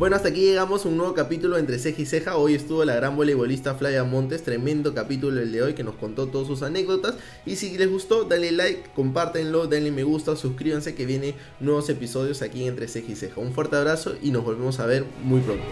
Bueno, 0.00 0.16
hasta 0.16 0.30
aquí 0.30 0.40
llegamos 0.40 0.86
a 0.86 0.88
un 0.88 0.96
nuevo 0.96 1.12
capítulo 1.12 1.58
entre 1.58 1.78
ceja 1.78 2.00
y 2.00 2.06
ceja. 2.06 2.38
Hoy 2.38 2.54
estuvo 2.54 2.86
la 2.86 2.94
gran 2.94 3.16
voleibolista 3.16 3.74
Flavia 3.74 4.02
Montes, 4.02 4.42
tremendo 4.42 4.94
capítulo 4.94 5.42
el 5.42 5.52
de 5.52 5.62
hoy 5.62 5.74
que 5.74 5.84
nos 5.84 5.96
contó 5.96 6.26
todas 6.26 6.46
sus 6.46 6.62
anécdotas. 6.62 7.16
Y 7.44 7.56
si 7.56 7.76
les 7.76 7.90
gustó, 7.90 8.24
dale 8.24 8.50
like, 8.50 8.92
compártenlo, 8.94 9.66
denle 9.66 9.90
me 9.90 10.02
gusta, 10.02 10.36
suscríbanse 10.36 10.94
que 10.94 11.04
vienen 11.04 11.34
nuevos 11.60 11.90
episodios 11.90 12.40
aquí 12.40 12.66
entre 12.66 12.88
ceja 12.88 13.12
y 13.12 13.14
ceja. 13.14 13.42
Un 13.42 13.52
fuerte 13.52 13.76
abrazo 13.76 14.14
y 14.22 14.30
nos 14.30 14.42
volvemos 14.42 14.80
a 14.80 14.86
ver 14.86 15.04
muy 15.22 15.42
pronto. 15.42 15.66